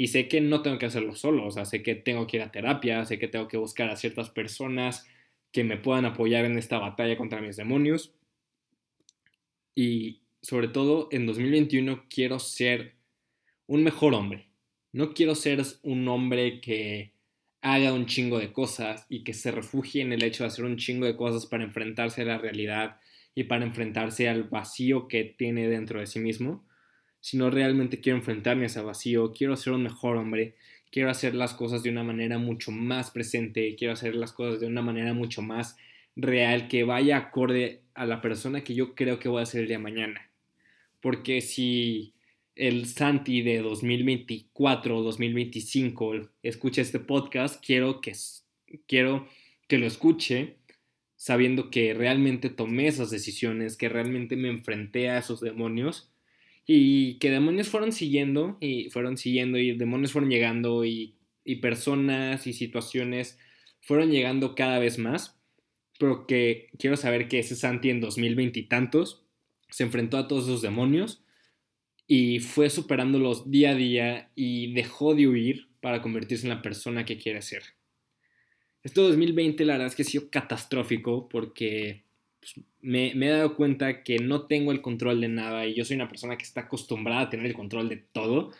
Y 0.00 0.06
sé 0.06 0.28
que 0.28 0.40
no 0.40 0.62
tengo 0.62 0.78
que 0.78 0.86
hacerlo 0.86 1.14
solo, 1.14 1.44
o 1.44 1.50
sea, 1.50 1.66
sé 1.66 1.82
que 1.82 1.94
tengo 1.94 2.26
que 2.26 2.38
ir 2.38 2.42
a 2.42 2.50
terapia, 2.50 3.04
sé 3.04 3.18
que 3.18 3.28
tengo 3.28 3.48
que 3.48 3.58
buscar 3.58 3.90
a 3.90 3.96
ciertas 3.96 4.30
personas 4.30 5.06
que 5.52 5.62
me 5.62 5.76
puedan 5.76 6.06
apoyar 6.06 6.46
en 6.46 6.56
esta 6.56 6.78
batalla 6.78 7.18
contra 7.18 7.42
mis 7.42 7.56
demonios. 7.56 8.14
Y 9.74 10.22
sobre 10.40 10.68
todo 10.68 11.08
en 11.12 11.26
2021 11.26 12.06
quiero 12.08 12.38
ser 12.38 12.94
un 13.66 13.84
mejor 13.84 14.14
hombre. 14.14 14.48
No 14.90 15.12
quiero 15.12 15.34
ser 15.34 15.62
un 15.82 16.08
hombre 16.08 16.62
que 16.62 17.12
haga 17.60 17.92
un 17.92 18.06
chingo 18.06 18.38
de 18.38 18.54
cosas 18.54 19.04
y 19.10 19.22
que 19.22 19.34
se 19.34 19.50
refugie 19.50 20.00
en 20.00 20.14
el 20.14 20.24
hecho 20.24 20.44
de 20.44 20.48
hacer 20.48 20.64
un 20.64 20.78
chingo 20.78 21.04
de 21.04 21.16
cosas 21.16 21.44
para 21.44 21.64
enfrentarse 21.64 22.22
a 22.22 22.24
la 22.24 22.38
realidad 22.38 22.96
y 23.34 23.44
para 23.44 23.66
enfrentarse 23.66 24.30
al 24.30 24.44
vacío 24.44 25.08
que 25.08 25.24
tiene 25.24 25.68
dentro 25.68 26.00
de 26.00 26.06
sí 26.06 26.20
mismo, 26.20 26.64
sino 27.20 27.50
realmente 27.50 28.00
quiero 28.00 28.18
enfrentarme 28.18 28.64
a 28.64 28.66
ese 28.66 28.80
vacío, 28.80 29.32
quiero 29.32 29.56
ser 29.56 29.72
un 29.74 29.82
mejor 29.82 30.16
hombre, 30.16 30.54
quiero 30.90 31.10
hacer 31.10 31.34
las 31.34 31.54
cosas 31.54 31.82
de 31.82 31.90
una 31.90 32.02
manera 32.02 32.38
mucho 32.38 32.72
más 32.72 33.10
presente, 33.10 33.74
quiero 33.76 33.94
hacer 33.94 34.14
las 34.14 34.32
cosas 34.32 34.60
de 34.60 34.66
una 34.66 34.82
manera 34.82 35.14
mucho 35.14 35.42
más 35.42 35.76
real 36.16 36.68
que 36.68 36.84
vaya 36.84 37.16
acorde 37.16 37.82
a 37.94 38.06
la 38.06 38.20
persona 38.20 38.64
que 38.64 38.74
yo 38.74 38.94
creo 38.94 39.18
que 39.18 39.28
voy 39.28 39.42
a 39.42 39.46
ser 39.46 39.62
el 39.62 39.68
día 39.68 39.78
de 39.78 39.82
mañana. 39.82 40.30
Porque 41.00 41.40
si 41.40 42.14
el 42.56 42.86
Santi 42.86 43.42
de 43.42 43.62
2024 43.62 44.98
o 44.98 45.02
2025 45.02 46.30
escucha 46.42 46.82
este 46.82 46.98
podcast, 46.98 47.64
quiero 47.64 48.00
que, 48.00 48.12
quiero 48.86 49.28
que 49.66 49.78
lo 49.78 49.86
escuche 49.86 50.56
sabiendo 51.16 51.70
que 51.70 51.92
realmente 51.94 52.48
tomé 52.48 52.86
esas 52.86 53.10
decisiones, 53.10 53.76
que 53.76 53.90
realmente 53.90 54.36
me 54.36 54.48
enfrenté 54.48 55.10
a 55.10 55.18
esos 55.18 55.40
demonios 55.40 56.10
y 56.72 57.14
que 57.14 57.32
demonios 57.32 57.68
fueron 57.68 57.90
siguiendo 57.90 58.56
y 58.60 58.90
fueron 58.90 59.16
siguiendo 59.16 59.58
y 59.58 59.72
demonios 59.72 60.12
fueron 60.12 60.30
llegando 60.30 60.84
y, 60.84 61.16
personas 61.60 62.46
y 62.46 62.52
situaciones 62.52 63.40
fueron 63.80 64.12
llegando 64.12 64.54
cada 64.54 64.78
vez 64.78 64.96
más 64.96 65.36
pero 65.98 66.28
que 66.28 66.68
quiero 66.78 66.96
saber 66.96 67.26
que 67.26 67.40
ese 67.40 67.56
Santi 67.56 67.90
en 67.90 68.00
2020 68.00 68.60
y 68.60 68.62
tantos 68.68 69.26
se 69.68 69.82
enfrentó 69.82 70.16
a 70.16 70.28
todos 70.28 70.44
esos 70.44 70.62
demonios 70.62 71.24
y 72.06 72.38
fue 72.38 72.70
superándolos 72.70 73.50
día 73.50 73.70
a 73.70 73.74
día 73.74 74.30
y 74.36 74.72
dejó 74.72 75.16
de 75.16 75.26
huir 75.26 75.70
para 75.80 76.00
convertirse 76.00 76.46
en 76.46 76.50
la 76.50 76.62
persona 76.62 77.04
que 77.04 77.18
quiere 77.18 77.42
ser. 77.42 77.64
Este 78.84 79.00
2020 79.00 79.64
la 79.64 79.72
verdad 79.72 79.88
es 79.88 79.96
que 79.96 80.02
ha 80.02 80.04
sido 80.04 80.30
catastrófico 80.30 81.28
porque 81.28 82.04
pues, 82.40 82.54
me, 82.80 83.14
me, 83.14 83.26
he 83.26 83.30
dado 83.30 83.56
cuenta 83.56 84.02
que 84.02 84.18
no 84.18 84.46
tengo 84.46 84.72
el 84.72 84.82
control 84.82 85.20
de 85.20 85.28
nada 85.28 85.66
y 85.66 85.74
yo 85.74 85.84
soy 85.84 85.96
una 85.96 86.08
persona 86.08 86.36
que 86.36 86.44
está 86.44 86.62
acostumbrada 86.62 87.22
a 87.22 87.30
tener 87.30 87.46
el 87.46 87.54
control 87.54 87.88
de 87.88 87.96
todo 87.96 88.52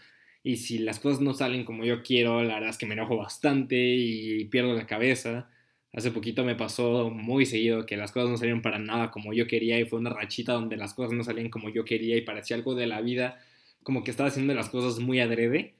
y 0.43 0.57
si 0.57 0.79
las 0.79 1.01
cosas 1.01 1.21
no 1.21 1.35
salen 1.35 1.65
como 1.65 1.85
yo 1.85 2.03
quiero, 2.03 2.43
la 2.43 2.55
verdad 2.55 2.71
es 2.71 2.79
que 2.79 2.87
me 2.87 2.95
enojo 2.95 3.17
bastante 3.17 3.77
y 3.77 4.45
pierdo 4.47 4.75
la 4.75 4.87
cabeza. 4.87 5.51
Hace 5.93 6.13
poquito 6.13 6.45
me 6.45 6.55
pasó 6.55 7.11
muy 7.11 7.47
seguido 7.47 7.85
que 7.85 7.97
las 7.97 8.13
cosas 8.13 8.31
no 8.31 8.37
salieron 8.37 8.63
para 8.63 8.79
nada 8.79 9.11
como 9.11 9.33
yo 9.35 9.47
quería 9.47 9.79
y 9.79 9.85
fue 9.85 9.99
una 9.99 10.11
rachita 10.11 10.53
donde 10.53 10.77
las 10.77 10.95
cosas 10.95 11.13
no 11.13 11.25
salían 11.25 11.51
como 11.51 11.69
yo 11.69 11.85
quería 11.85 12.17
y 12.17 12.23
parecía 12.23 12.57
algo 12.57 12.75
de 12.75 12.87
la 12.87 13.01
vida 13.01 13.41
como 13.83 14.05
que 14.05 14.11
estaba 14.11 14.29
haciendo 14.29 14.55
las 14.55 14.71
cosas 14.71 15.01
muy 15.01 15.21
adrede. 15.21 15.75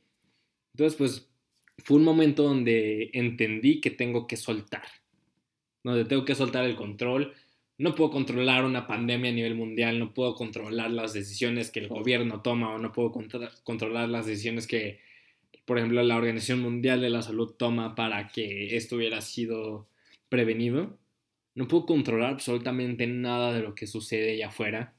Entonces, 0.73 0.97
pues 0.99 1.29
fue 1.79 1.97
un 1.97 2.05
momento 2.05 2.43
donde 2.43 3.11
entendí 3.13 3.81
que 3.81 3.91
tengo 3.91 4.27
que 4.27 4.37
soltar, 4.37 4.85
donde 5.83 6.05
tengo 6.05 6.25
que 6.25 6.35
soltar 6.35 6.65
el 6.65 6.77
control. 6.77 7.35
No 7.81 7.95
puedo 7.95 8.11
controlar 8.11 8.67
una 8.67 8.87
pandemia 8.87 9.31
a 9.31 9.33
nivel 9.33 9.55
mundial, 9.55 9.99
no 9.99 10.13
puedo 10.13 10.35
controlar 10.35 10.91
las 10.91 11.15
decisiones 11.15 11.71
que 11.71 11.81
el 11.81 11.89
gobierno 11.89 12.43
toma 12.43 12.75
o 12.75 12.79
no 12.79 12.93
puedo 12.93 13.11
controlar 13.11 14.11
las 14.11 14.27
decisiones 14.27 14.67
que, 14.67 15.01
por 15.65 15.79
ejemplo, 15.79 16.03
la 16.03 16.19
Organización 16.19 16.61
Mundial 16.61 17.01
de 17.01 17.09
la 17.09 17.23
Salud 17.23 17.55
toma 17.55 17.95
para 17.95 18.29
que 18.29 18.77
esto 18.77 18.97
hubiera 18.97 19.23
sido 19.23 19.89
prevenido. 20.29 20.99
No 21.55 21.69
puedo 21.69 21.87
controlar 21.87 22.35
absolutamente 22.35 23.07
nada 23.07 23.55
de 23.55 23.63
lo 23.63 23.75
que 23.75 23.87
sucede 23.87 24.33
allá 24.33 24.49
afuera. 24.49 24.95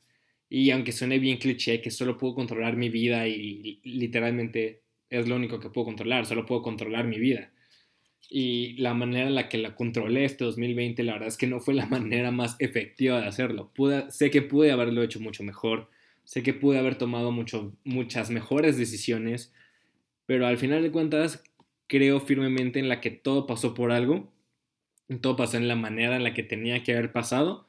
Y 0.50 0.72
aunque 0.72 0.92
suene 0.92 1.20
bien 1.20 1.38
cliché, 1.38 1.82
que 1.82 1.92
solo 1.92 2.18
puedo 2.18 2.34
controlar 2.34 2.78
mi 2.78 2.90
vida 2.90 3.28
y 3.28 3.80
literalmente 3.84 4.82
es 5.12 5.28
lo 5.28 5.36
único 5.36 5.60
que 5.60 5.70
puedo 5.70 5.86
controlar, 5.86 6.26
solo 6.26 6.48
puedo 6.48 6.64
controlar 6.64 7.06
mi 7.06 7.20
vida. 7.20 7.52
Y 8.30 8.74
la 8.78 8.94
manera 8.94 9.28
en 9.28 9.36
la 9.36 9.50
que 9.50 9.58
la 9.58 9.76
controlé 9.76 10.26
este 10.26 10.46
2020, 10.46 11.04
la 11.04 11.14
verdad 11.14 11.28
es 11.28 11.38
que 11.38 11.48
no 11.48 11.60
fue 11.60 11.74
la 11.74 11.86
manera 11.88 12.32
más 12.32 12.56
efectiva 12.60 13.20
de 13.20 13.28
hacerlo. 13.28 13.72
sé 14.10 14.32
que 14.32 14.42
pude 14.42 14.72
haberlo 14.72 15.04
hecho 15.04 15.20
mucho 15.20 15.44
mejor, 15.44 15.90
sé 16.24 16.44
que 16.44 16.54
pude 16.54 16.80
haber 16.80 16.96
tomado 16.96 17.32
mucho, 17.32 17.74
muchas 17.84 18.30
mejores 18.30 18.78
decisiones, 18.78 19.54
pero 20.26 20.48
al 20.48 20.58
final 20.58 20.82
de 20.82 20.92
cuentas 20.92 21.44
creo 21.88 22.22
firmemente 22.22 22.80
en 22.80 22.88
la 22.88 23.02
que 23.02 23.12
todo 23.12 23.46
pasó 23.48 23.74
por 23.74 23.92
algo 23.92 24.32
todo 25.20 25.36
pasó 25.36 25.58
en 25.58 25.68
la 25.68 25.76
manera 25.76 26.16
en 26.16 26.24
la 26.24 26.34
que 26.34 26.44
tenía 26.44 26.84
que 26.84 26.94
haber 26.94 27.12
pasado 27.12 27.68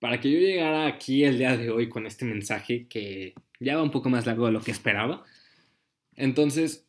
para 0.00 0.20
que 0.20 0.30
yo 0.30 0.38
llegara 0.38 0.86
aquí 0.86 1.24
el 1.24 1.38
día 1.38 1.56
de 1.56 1.70
hoy 1.70 1.88
con 1.88 2.06
este 2.06 2.24
mensaje 2.24 2.86
que 2.88 3.34
ya 3.60 3.76
va 3.76 3.82
un 3.82 3.90
poco 3.90 4.10
más 4.10 4.26
largo 4.26 4.46
de 4.46 4.52
lo 4.52 4.60
que 4.60 4.70
esperaba. 4.70 5.24
Entonces, 6.16 6.85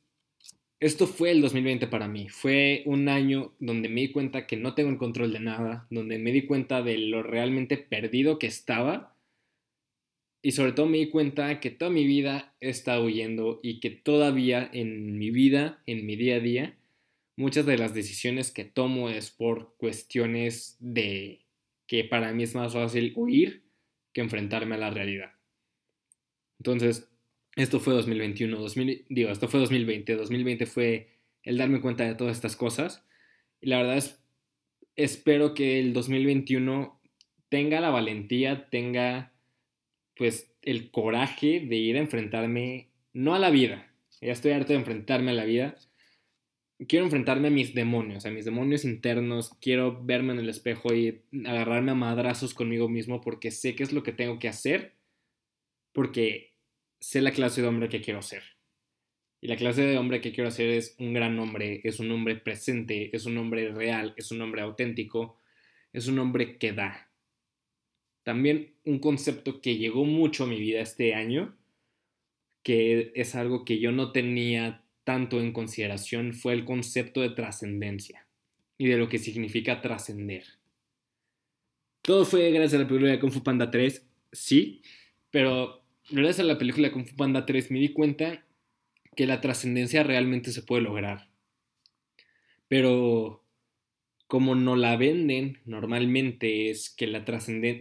esto 0.79 1.07
fue 1.07 1.31
el 1.31 1.41
2020 1.41 1.87
para 1.87 2.07
mí. 2.07 2.29
Fue 2.29 2.83
un 2.85 3.09
año 3.09 3.53
donde 3.59 3.89
me 3.89 4.01
di 4.01 4.11
cuenta 4.11 4.45
que 4.45 4.57
no 4.57 4.75
tengo 4.75 4.89
el 4.89 4.97
control 4.97 5.33
de 5.33 5.39
nada, 5.39 5.87
donde 5.89 6.19
me 6.19 6.31
di 6.31 6.45
cuenta 6.45 6.81
de 6.81 6.97
lo 6.97 7.23
realmente 7.23 7.77
perdido 7.77 8.37
que 8.39 8.47
estaba 8.47 9.17
y 10.41 10.51
sobre 10.51 10.71
todo 10.71 10.85
me 10.85 10.99
di 10.99 11.09
cuenta 11.09 11.59
que 11.59 11.71
toda 11.71 11.91
mi 11.91 12.05
vida 12.05 12.55
he 12.61 12.69
estado 12.69 13.05
huyendo 13.05 13.59
y 13.63 13.79
que 13.79 13.89
todavía 13.89 14.69
en 14.71 15.17
mi 15.17 15.31
vida, 15.31 15.81
en 15.87 16.05
mi 16.05 16.15
día 16.15 16.35
a 16.35 16.39
día, 16.39 16.77
muchas 17.35 17.65
de 17.65 17.77
las 17.77 17.93
decisiones 17.93 18.51
que 18.51 18.63
tomo 18.63 19.09
es 19.09 19.31
por 19.31 19.75
cuestiones 19.77 20.77
de 20.79 21.45
que 21.87 22.03
para 22.03 22.31
mí 22.33 22.43
es 22.43 22.55
más 22.55 22.73
fácil 22.73 23.13
huir 23.15 23.63
que 24.13 24.21
enfrentarme 24.21 24.75
a 24.75 24.79
la 24.79 24.89
realidad. 24.89 25.31
Entonces, 26.59 27.09
esto 27.57 27.79
fue 27.79 27.95
2021, 27.95 28.57
digo, 29.09 29.31
esto 29.31 29.47
fue 29.47 29.59
2020, 29.59 30.15
2020 30.15 30.65
fue 30.67 31.09
el 31.43 31.57
darme 31.57 31.81
cuenta 31.81 32.03
de 32.03 32.13
todas 32.13 32.37
estas 32.37 32.55
cosas. 32.55 33.03
Y 33.59 33.67
la 33.67 33.77
verdad 33.77 33.97
es, 33.97 34.23
espero 34.95 35.55
que 35.55 35.79
el 35.79 35.91
2021 35.91 37.01
tenga 37.49 37.81
la 37.81 37.89
valentía, 37.89 38.69
tenga 38.69 39.33
pues 40.15 40.53
el 40.61 40.91
coraje 40.91 41.59
de 41.59 41.75
ir 41.77 41.95
a 41.95 42.01
enfrentarme, 42.01 42.89
no 43.13 43.33
a 43.33 43.39
la 43.39 43.49
vida, 43.49 43.91
ya 44.21 44.31
estoy 44.31 44.51
harto 44.51 44.73
de 44.73 44.79
enfrentarme 44.79 45.31
a 45.31 45.35
la 45.35 45.45
vida, 45.45 45.75
quiero 46.87 47.05
enfrentarme 47.05 47.47
a 47.47 47.51
mis 47.51 47.73
demonios, 47.73 48.25
a 48.27 48.31
mis 48.31 48.45
demonios 48.45 48.85
internos, 48.85 49.51
quiero 49.61 50.03
verme 50.03 50.33
en 50.33 50.39
el 50.39 50.49
espejo 50.49 50.93
y 50.93 51.23
agarrarme 51.45 51.91
a 51.91 51.95
madrazos 51.95 52.53
conmigo 52.53 52.87
mismo 52.87 53.19
porque 53.21 53.49
sé 53.49 53.75
qué 53.75 53.81
es 53.81 53.93
lo 53.93 54.03
que 54.03 54.11
tengo 54.11 54.37
que 54.37 54.47
hacer, 54.47 54.93
porque 55.91 56.56
sé 56.99 57.21
la 57.21 57.31
clase 57.31 57.61
de 57.61 57.67
hombre 57.67 57.89
que 57.89 58.01
quiero 58.01 58.21
ser. 58.21 58.43
Y 59.39 59.47
la 59.47 59.55
clase 59.55 59.83
de 59.83 59.97
hombre 59.97 60.21
que 60.21 60.31
quiero 60.31 60.49
ser 60.49 60.69
es 60.69 60.95
un 60.99 61.13
gran 61.13 61.37
hombre, 61.39 61.81
es 61.83 61.99
un 61.99 62.11
hombre 62.11 62.35
presente, 62.35 63.15
es 63.15 63.25
un 63.25 63.37
hombre 63.37 63.71
real, 63.71 64.13
es 64.17 64.31
un 64.31 64.41
hombre 64.41 64.61
auténtico, 64.61 65.39
es 65.93 66.07
un 66.07 66.17
hombre 66.19 66.57
que 66.57 66.73
da. 66.73 67.11
También 68.23 68.73
un 68.83 68.99
concepto 68.99 69.61
que 69.61 69.77
llegó 69.77 70.05
mucho 70.05 70.43
a 70.43 70.47
mi 70.47 70.59
vida 70.59 70.81
este 70.81 71.13
año 71.13 71.57
que 72.67 73.13
es 73.15 73.33
algo 73.33 73.63
que 73.63 73.79
yo 73.79 73.93
no 73.93 74.11
tenía 74.11 74.83
tanto 75.05 75.39
en 75.39 75.53
consideración 75.53 76.33
fue 76.33 76.51
el 76.51 76.65
concepto 76.65 77.21
de 77.21 77.29
trascendencia 77.29 78.27
y 78.77 78.87
de 78.87 78.97
lo 78.97 79.07
que 79.07 79.19
significa 79.19 79.79
trascender. 79.79 80.43
Todo 82.01 82.25
fue 82.25 82.51
gracias 82.51 82.73
a 82.73 82.83
la 82.83 82.87
película 82.89 83.11
de 83.11 83.21
Kung 83.21 83.31
Fu 83.31 83.41
Panda 83.41 83.71
3, 83.71 84.05
sí, 84.33 84.81
pero 85.31 85.86
gracias 86.09 86.39
a 86.39 86.43
la 86.43 86.57
película 86.57 86.91
Kung 86.91 87.05
Fu 87.05 87.15
Panda 87.15 87.45
3 87.45 87.71
me 87.71 87.79
di 87.79 87.89
cuenta 87.89 88.43
que 89.15 89.27
la 89.27 89.41
trascendencia 89.41 90.03
realmente 90.03 90.51
se 90.51 90.61
puede 90.61 90.83
lograr. 90.83 91.29
Pero 92.67 93.43
como 94.27 94.55
no 94.55 94.75
la 94.75 94.97
venden 94.97 95.59
normalmente 95.65 96.69
es 96.69 96.89
que 96.89 97.07
la 97.07 97.23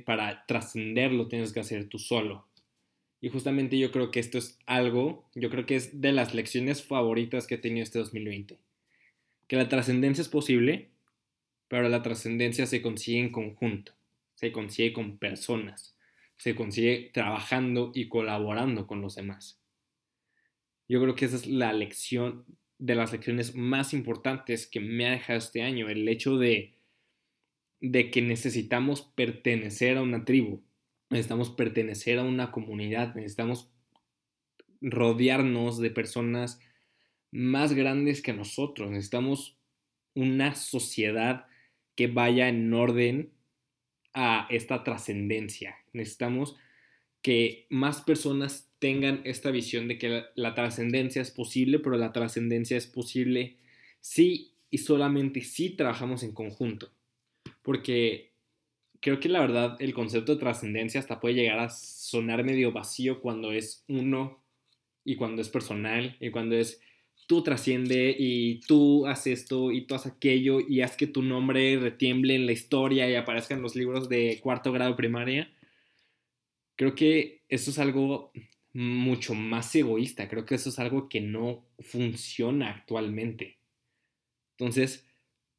para 0.04 0.46
trascenderlo 0.46 1.28
tienes 1.28 1.52
que 1.52 1.60
hacer 1.60 1.88
tú 1.88 1.98
solo. 1.98 2.46
Y 3.20 3.28
justamente 3.28 3.78
yo 3.78 3.90
creo 3.90 4.10
que 4.10 4.20
esto 4.20 4.38
es 4.38 4.58
algo, 4.66 5.28
yo 5.34 5.50
creo 5.50 5.66
que 5.66 5.76
es 5.76 6.00
de 6.00 6.12
las 6.12 6.34
lecciones 6.34 6.84
favoritas 6.84 7.46
que 7.46 7.56
he 7.56 7.58
tenido 7.58 7.82
este 7.82 7.98
2020. 7.98 8.58
Que 9.48 9.56
la 9.56 9.68
trascendencia 9.68 10.22
es 10.22 10.28
posible, 10.28 10.90
pero 11.68 11.88
la 11.88 12.02
trascendencia 12.02 12.66
se 12.66 12.82
consigue 12.82 13.20
en 13.20 13.32
conjunto, 13.32 13.92
se 14.34 14.52
consigue 14.52 14.92
con 14.92 15.18
personas, 15.18 15.95
se 16.36 16.54
consigue 16.54 17.10
trabajando 17.12 17.92
y 17.94 18.08
colaborando 18.08 18.86
con 18.86 19.00
los 19.00 19.14
demás. 19.14 19.60
Yo 20.88 21.00
creo 21.00 21.14
que 21.14 21.24
esa 21.24 21.36
es 21.36 21.46
la 21.46 21.72
lección 21.72 22.44
de 22.78 22.94
las 22.94 23.12
lecciones 23.12 23.54
más 23.54 23.94
importantes 23.94 24.66
que 24.66 24.80
me 24.80 25.06
ha 25.06 25.12
dejado 25.12 25.38
este 25.38 25.62
año, 25.62 25.88
el 25.88 26.08
hecho 26.08 26.36
de, 26.36 26.74
de 27.80 28.10
que 28.10 28.22
necesitamos 28.22 29.02
pertenecer 29.02 29.96
a 29.96 30.02
una 30.02 30.24
tribu, 30.24 30.62
necesitamos 31.10 31.50
pertenecer 31.50 32.18
a 32.18 32.24
una 32.24 32.52
comunidad, 32.52 33.14
necesitamos 33.14 33.70
rodearnos 34.80 35.78
de 35.78 35.90
personas 35.90 36.60
más 37.32 37.72
grandes 37.72 38.22
que 38.22 38.32
nosotros, 38.32 38.90
necesitamos 38.90 39.58
una 40.14 40.54
sociedad 40.54 41.46
que 41.94 42.06
vaya 42.08 42.48
en 42.48 42.72
orden 42.72 43.32
a 44.18 44.46
esta 44.48 44.82
trascendencia, 44.82 45.76
necesitamos 45.92 46.56
que 47.20 47.66
más 47.68 48.00
personas 48.00 48.70
tengan 48.78 49.20
esta 49.24 49.50
visión 49.50 49.88
de 49.88 49.98
que 49.98 50.24
la, 50.34 50.54
trascendencia 50.54 51.20
es 51.20 51.30
posible, 51.30 51.78
pero 51.80 51.98
la 51.98 52.12
trascendencia 52.12 52.78
es 52.78 52.86
posible 52.86 53.58
si 54.00 54.54
y 54.70 54.78
solamente 54.78 55.42
si 55.42 55.70
trabajamos 55.70 56.22
en 56.22 56.32
conjunto. 56.32 56.90
Porque 57.62 58.32
creo 59.00 59.20
que 59.20 59.28
la 59.28 59.40
verdad 59.40 59.76
el 59.80 59.92
concepto 59.92 60.32
de 60.32 60.40
trascendencia 60.40 60.98
hasta 60.98 61.20
puede 61.20 61.34
llegar 61.34 61.58
a 61.58 61.68
sonar 61.68 62.42
medio 62.42 62.72
vacío 62.72 63.20
cuando 63.20 63.52
es 63.52 63.84
uno 63.86 64.42
y 65.04 65.16
cuando 65.16 65.42
es 65.42 65.50
personal 65.50 66.16
y 66.20 66.30
cuando 66.30 66.56
es 66.56 66.80
tú 67.26 67.42
trasciende 67.42 68.14
y 68.18 68.60
tú 68.60 69.06
haces 69.06 69.40
esto 69.40 69.72
y 69.72 69.86
tú 69.86 69.94
haces 69.94 70.12
aquello 70.12 70.60
y 70.60 70.82
haz 70.82 70.96
que 70.96 71.06
tu 71.06 71.22
nombre 71.22 71.78
retiemble 71.78 72.34
en 72.34 72.46
la 72.46 72.52
historia 72.52 73.10
y 73.10 73.16
aparezca 73.16 73.54
en 73.54 73.62
los 73.62 73.76
libros 73.76 74.08
de 74.08 74.38
cuarto 74.42 74.72
grado 74.72 74.96
primaria. 74.96 75.50
Creo 76.76 76.94
que 76.94 77.42
eso 77.48 77.70
es 77.70 77.78
algo 77.78 78.32
mucho 78.72 79.34
más 79.34 79.74
egoísta. 79.74 80.28
Creo 80.28 80.44
que 80.44 80.54
eso 80.54 80.68
es 80.68 80.78
algo 80.78 81.08
que 81.08 81.20
no 81.20 81.64
funciona 81.80 82.70
actualmente. 82.70 83.58
Entonces, 84.58 85.06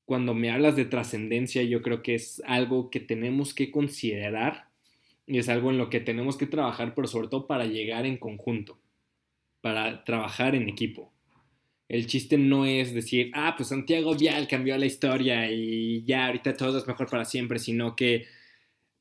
cuando 0.05 0.33
me 0.33 0.51
hablas 0.51 0.75
de 0.75 0.85
trascendencia, 0.85 1.63
yo 1.63 1.81
creo 1.81 2.01
que 2.01 2.15
es 2.15 2.41
algo 2.45 2.89
que 2.89 2.99
tenemos 2.99 3.53
que 3.53 3.71
considerar 3.71 4.69
y 5.25 5.39
es 5.39 5.49
algo 5.49 5.71
en 5.71 5.77
lo 5.77 5.89
que 5.89 5.99
tenemos 5.99 6.37
que 6.37 6.47
trabajar, 6.47 6.95
pero 6.95 7.07
sobre 7.07 7.27
todo 7.27 7.47
para 7.47 7.65
llegar 7.65 8.05
en 8.05 8.17
conjunto, 8.17 8.79
para 9.61 10.05
trabajar 10.05 10.55
en 10.55 10.69
equipo. 10.69 11.11
El 11.89 12.05
chiste 12.07 12.37
no 12.37 12.65
es 12.65 12.93
decir, 12.93 13.31
ah, 13.33 13.55
pues 13.55 13.69
Santiago 13.69 14.15
Vial 14.15 14.47
cambió 14.47 14.77
la 14.77 14.85
historia 14.85 15.49
y 15.49 16.03
ya 16.03 16.27
ahorita 16.27 16.55
todo 16.55 16.77
es 16.77 16.87
mejor 16.87 17.09
para 17.09 17.23
siempre, 17.23 17.59
sino 17.59 17.95
que 17.95 18.25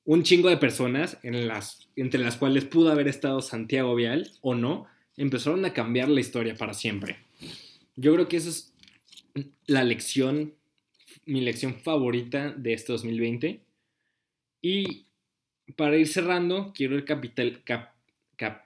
un 0.05 0.23
chingo 0.23 0.49
de 0.49 0.57
personas, 0.57 1.19
entre 1.23 2.21
las 2.23 2.37
cuales 2.37 2.65
pudo 2.65 2.93
haber 2.93 3.09
estado 3.09 3.43
Santiago 3.43 3.95
Vial 3.97 4.31
o 4.41 4.55
no, 4.55 4.87
empezaron 5.17 5.65
a 5.65 5.73
cambiar 5.73 6.09
la 6.09 6.21
historia 6.21 6.55
para 6.55 6.75
siempre. 6.75 7.17
Yo 7.97 8.15
creo 8.15 8.29
que 8.29 8.37
esa 8.37 8.51
es 8.51 8.73
la 9.67 9.83
lección, 9.83 10.55
mi 11.25 11.41
lección 11.41 11.75
favorita 11.75 12.53
de 12.53 12.73
este 12.73 12.93
2020. 12.93 13.61
Y 14.63 15.07
para 15.77 15.97
ir 15.97 16.07
cerrando, 16.07 16.73
quiero 16.73 16.97
ir 16.97 17.05
capital, 17.05 17.63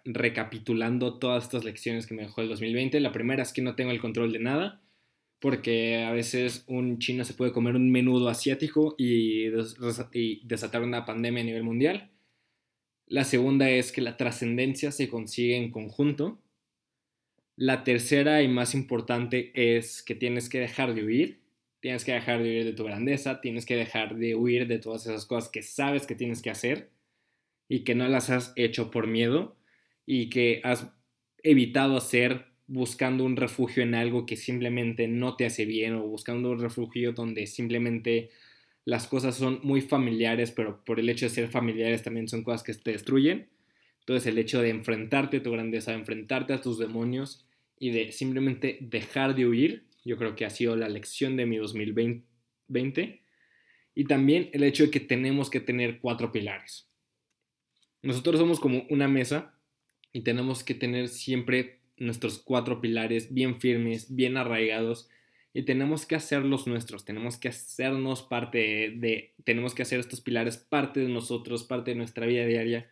recapitulando 0.04 1.18
todas 1.18 1.44
estas 1.44 1.64
lecciones 1.64 2.06
que 2.06 2.14
me 2.14 2.22
dejó 2.22 2.40
el 2.40 2.48
2020. 2.48 3.00
La 3.00 3.12
primera 3.12 3.42
es 3.42 3.52
que 3.52 3.62
no 3.62 3.74
tengo 3.74 3.90
el 3.90 4.00
control 4.00 4.32
de 4.32 4.40
nada 4.40 4.80
porque 5.40 6.04
a 6.04 6.12
veces 6.12 6.64
un 6.68 6.98
chino 6.98 7.24
se 7.24 7.34
puede 7.34 7.52
comer 7.52 7.74
un 7.74 7.90
menudo 7.90 8.28
asiático 8.28 8.94
y, 8.98 9.48
desatar 10.44 10.82
una 10.82 11.04
pandemia 11.06 11.42
a 11.42 11.46
nivel 11.46 11.64
mundial. 11.64 12.10
La 13.06 13.24
segunda 13.24 13.68
es 13.70 13.90
que 13.90 14.02
la 14.02 14.16
trascendencia 14.16 14.92
se 14.92 15.08
consigue 15.08 15.56
en 15.56 15.72
conjunto. 15.72 16.38
La 17.56 17.84
tercera 17.84 18.42
y 18.42 18.48
más 18.48 18.74
importante 18.74 19.50
es 19.54 20.02
que 20.02 20.14
tienes 20.14 20.48
que 20.48 20.60
dejar 20.60 20.94
de 20.94 21.04
huir. 21.04 21.40
Tienes 21.80 22.04
que 22.04 22.12
dejar 22.12 22.42
de 22.42 22.50
huir 22.50 22.64
de 22.66 22.72
tu 22.74 22.84
grandeza, 22.84 23.40
tienes 23.40 23.64
que 23.64 23.74
dejar 23.74 24.16
de 24.16 24.34
huir 24.34 24.68
de 24.68 24.78
todas 24.78 25.06
esas 25.06 25.24
cosas 25.24 25.50
que 25.50 25.62
sabes 25.62 26.06
que 26.06 26.14
tienes 26.14 26.42
que 26.42 26.50
hacer 26.50 26.90
y 27.68 27.84
que 27.84 27.94
no 27.94 28.06
las 28.06 28.28
has 28.28 28.52
hecho 28.56 28.90
por 28.90 29.06
miedo 29.06 29.56
y 30.12 30.28
que 30.28 30.60
has 30.64 30.92
evitado 31.44 31.96
hacer 31.96 32.46
buscando 32.66 33.22
un 33.22 33.36
refugio 33.36 33.84
en 33.84 33.94
algo 33.94 34.26
que 34.26 34.34
simplemente 34.34 35.06
no 35.06 35.36
te 35.36 35.46
hace 35.46 35.64
bien 35.64 35.94
o 35.94 36.02
buscando 36.02 36.50
un 36.50 36.58
refugio 36.58 37.12
donde 37.12 37.46
simplemente 37.46 38.30
las 38.84 39.06
cosas 39.06 39.36
son 39.36 39.60
muy 39.62 39.82
familiares, 39.82 40.50
pero 40.50 40.84
por 40.84 40.98
el 40.98 41.08
hecho 41.08 41.26
de 41.26 41.30
ser 41.30 41.48
familiares 41.48 42.02
también 42.02 42.26
son 42.26 42.42
cosas 42.42 42.64
que 42.64 42.74
te 42.74 42.90
destruyen. 42.90 43.50
Entonces 44.00 44.26
el 44.26 44.38
hecho 44.38 44.60
de 44.60 44.70
enfrentarte 44.70 45.36
a 45.36 45.42
tu 45.44 45.52
grandeza, 45.52 45.92
de 45.92 45.98
enfrentarte 45.98 46.54
a 46.54 46.60
tus 46.60 46.76
demonios 46.76 47.46
y 47.78 47.90
de 47.90 48.10
simplemente 48.10 48.78
dejar 48.80 49.36
de 49.36 49.46
huir, 49.46 49.86
yo 50.04 50.16
creo 50.16 50.34
que 50.34 50.44
ha 50.44 50.50
sido 50.50 50.74
la 50.74 50.88
lección 50.88 51.36
de 51.36 51.46
mi 51.46 51.58
2020. 51.58 53.22
Y 53.94 54.04
también 54.06 54.50
el 54.54 54.64
hecho 54.64 54.82
de 54.82 54.90
que 54.90 54.98
tenemos 54.98 55.50
que 55.50 55.60
tener 55.60 56.00
cuatro 56.00 56.32
pilares. 56.32 56.90
Nosotros 58.02 58.40
somos 58.40 58.58
como 58.58 58.86
una 58.90 59.06
mesa 59.06 59.54
y 60.12 60.22
tenemos 60.22 60.64
que 60.64 60.74
tener 60.74 61.08
siempre 61.08 61.78
nuestros 61.96 62.38
cuatro 62.38 62.80
pilares 62.80 63.32
bien 63.32 63.60
firmes, 63.60 64.14
bien 64.14 64.36
arraigados 64.36 65.08
y 65.52 65.62
tenemos 65.62 66.06
que 66.06 66.14
hacerlos 66.14 66.66
nuestros, 66.66 67.04
tenemos 67.04 67.36
que 67.36 67.48
hacernos 67.48 68.22
parte 68.22 68.94
de, 68.96 69.34
tenemos 69.44 69.74
que 69.74 69.82
hacer 69.82 69.98
estos 69.98 70.20
pilares 70.20 70.56
parte 70.56 71.00
de 71.00 71.08
nosotros, 71.08 71.64
parte 71.64 71.90
de 71.90 71.96
nuestra 71.96 72.26
vida 72.26 72.46
diaria, 72.46 72.88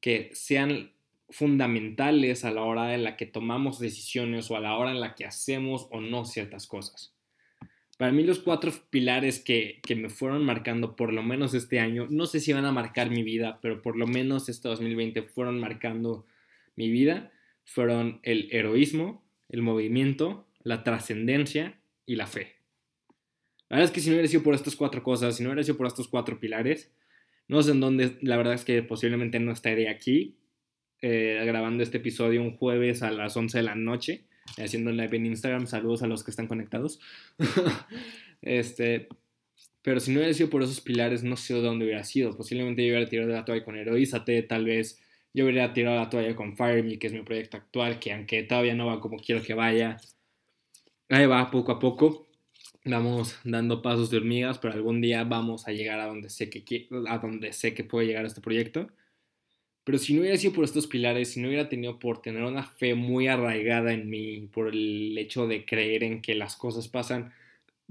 que 0.00 0.30
sean 0.34 0.92
fundamentales 1.30 2.44
a 2.44 2.52
la 2.52 2.62
hora 2.62 2.94
en 2.94 3.02
la 3.02 3.16
que 3.16 3.26
tomamos 3.26 3.80
decisiones 3.80 4.50
o 4.50 4.56
a 4.56 4.60
la 4.60 4.76
hora 4.76 4.90
en 4.90 5.00
la 5.00 5.14
que 5.14 5.24
hacemos 5.24 5.88
o 5.90 6.00
no 6.00 6.24
ciertas 6.24 6.66
cosas. 6.66 7.14
Para 7.98 8.12
mí 8.12 8.22
los 8.24 8.40
cuatro 8.40 8.70
pilares 8.90 9.40
que, 9.40 9.80
que 9.82 9.96
me 9.96 10.10
fueron 10.10 10.44
marcando 10.44 10.96
por 10.96 11.14
lo 11.14 11.22
menos 11.22 11.54
este 11.54 11.80
año, 11.80 12.06
no 12.10 12.26
sé 12.26 12.40
si 12.40 12.52
van 12.52 12.66
a 12.66 12.72
marcar 12.72 13.08
mi 13.08 13.22
vida, 13.22 13.58
pero 13.62 13.80
por 13.80 13.96
lo 13.96 14.06
menos 14.06 14.50
este 14.50 14.68
2020 14.68 15.22
fueron 15.22 15.58
marcando 15.58 16.26
mi 16.76 16.90
vida, 16.90 17.32
fueron 17.64 18.20
el 18.22 18.48
heroísmo, 18.52 19.24
el 19.48 19.62
movimiento, 19.62 20.48
la 20.62 20.84
trascendencia 20.84 21.80
y 22.06 22.16
la 22.16 22.26
fe. 22.26 22.56
La 23.68 23.78
verdad 23.78 23.90
es 23.90 23.90
que 23.90 24.00
si 24.00 24.08
no 24.08 24.14
hubiera 24.14 24.28
sido 24.28 24.42
por 24.42 24.54
estas 24.54 24.76
cuatro 24.76 25.02
cosas, 25.02 25.36
si 25.36 25.42
no 25.42 25.48
hubiera 25.48 25.64
sido 25.64 25.76
por 25.76 25.86
estos 25.86 26.08
cuatro 26.08 26.38
pilares, 26.38 26.92
no 27.48 27.62
sé 27.62 27.72
en 27.72 27.80
dónde, 27.80 28.18
la 28.22 28.36
verdad 28.36 28.54
es 28.54 28.64
que 28.64 28.82
posiblemente 28.82 29.40
no 29.40 29.52
estaría 29.52 29.90
aquí 29.90 30.36
eh, 31.02 31.42
grabando 31.44 31.82
este 31.82 31.98
episodio 31.98 32.42
un 32.42 32.56
jueves 32.56 33.02
a 33.02 33.10
las 33.10 33.36
11 33.36 33.58
de 33.58 33.64
la 33.64 33.74
noche, 33.74 34.24
haciendo 34.56 34.90
live 34.90 35.16
en 35.16 35.26
Instagram. 35.26 35.66
Saludos 35.66 36.02
a 36.02 36.06
los 36.06 36.24
que 36.24 36.30
están 36.30 36.46
conectados. 36.46 37.00
este, 38.42 39.08
pero 39.82 40.00
si 40.00 40.10
no 40.10 40.18
hubiera 40.18 40.34
sido 40.34 40.50
por 40.50 40.62
esos 40.62 40.80
pilares, 40.80 41.22
no 41.22 41.36
sé 41.36 41.54
dónde 41.54 41.84
hubiera 41.84 42.04
sido. 42.04 42.36
Posiblemente 42.36 42.84
yo 42.84 42.92
hubiera 42.92 43.08
tirado 43.08 43.28
de 43.28 43.34
la 43.34 43.44
toalla 43.44 43.64
con 43.64 43.76
Heroízate, 43.76 44.42
tal 44.42 44.64
vez 44.64 45.00
yo 45.36 45.44
hubiera 45.44 45.74
tirado 45.74 45.96
la 45.96 46.08
toalla 46.08 46.34
con 46.34 46.56
FireMe, 46.56 46.98
que 46.98 47.08
es 47.08 47.12
mi 47.12 47.20
proyecto 47.20 47.58
actual, 47.58 47.98
que 47.98 48.10
aunque 48.10 48.42
todavía 48.44 48.74
no 48.74 48.86
va 48.86 49.00
como 49.02 49.18
quiero 49.18 49.42
que 49.42 49.52
vaya, 49.52 49.98
ahí 51.10 51.26
va 51.26 51.50
poco 51.50 51.72
a 51.72 51.78
poco. 51.78 52.26
Vamos 52.86 53.38
dando 53.44 53.82
pasos 53.82 54.10
de 54.10 54.16
hormigas, 54.16 54.58
pero 54.58 54.72
algún 54.72 55.02
día 55.02 55.24
vamos 55.24 55.68
a 55.68 55.72
llegar 55.72 56.00
a 56.00 56.06
donde 56.06 56.30
sé 56.30 56.48
que, 56.48 56.88
a 57.06 57.18
donde 57.18 57.52
sé 57.52 57.74
que 57.74 57.84
puede 57.84 58.06
llegar 58.06 58.24
este 58.24 58.40
proyecto. 58.40 58.88
Pero 59.84 59.98
si 59.98 60.14
no 60.14 60.22
hubiera 60.22 60.38
sido 60.38 60.54
por 60.54 60.64
estos 60.64 60.86
pilares, 60.86 61.32
si 61.32 61.40
no 61.40 61.48
hubiera 61.48 61.68
tenido 61.68 61.98
por 61.98 62.22
tener 62.22 62.42
una 62.42 62.64
fe 62.64 62.94
muy 62.94 63.28
arraigada 63.28 63.92
en 63.92 64.08
mí, 64.08 64.48
por 64.50 64.68
el 64.68 65.18
hecho 65.18 65.46
de 65.46 65.66
creer 65.66 66.02
en 66.02 66.22
que 66.22 66.34
las 66.34 66.56
cosas 66.56 66.88
pasan 66.88 67.34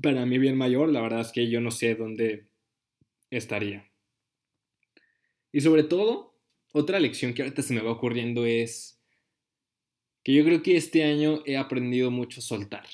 para 0.02 0.26
mi 0.26 0.40
bien 0.40 0.58
mayor, 0.58 0.90
la 0.90 1.02
verdad 1.02 1.22
es 1.22 1.32
que 1.32 1.48
yo 1.48 1.62
no 1.62 1.70
sé 1.70 1.94
dónde 1.94 2.46
estaría. 3.30 3.88
Y 5.52 5.62
sobre 5.62 5.84
todo, 5.84 6.35
otra 6.76 7.00
lección 7.00 7.34
que 7.34 7.42
ahorita 7.42 7.62
se 7.62 7.74
me 7.74 7.82
va 7.82 7.92
ocurriendo 7.92 8.46
es 8.46 9.02
que 10.26 10.34
yo 10.34 10.44
creo 10.44 10.62
que 10.62 10.76
este 10.76 11.06
año 11.06 11.42
he 11.46 11.56
aprendido 11.56 12.12
mucho 12.12 12.42
a 12.42 12.44
soltar. 12.44 12.86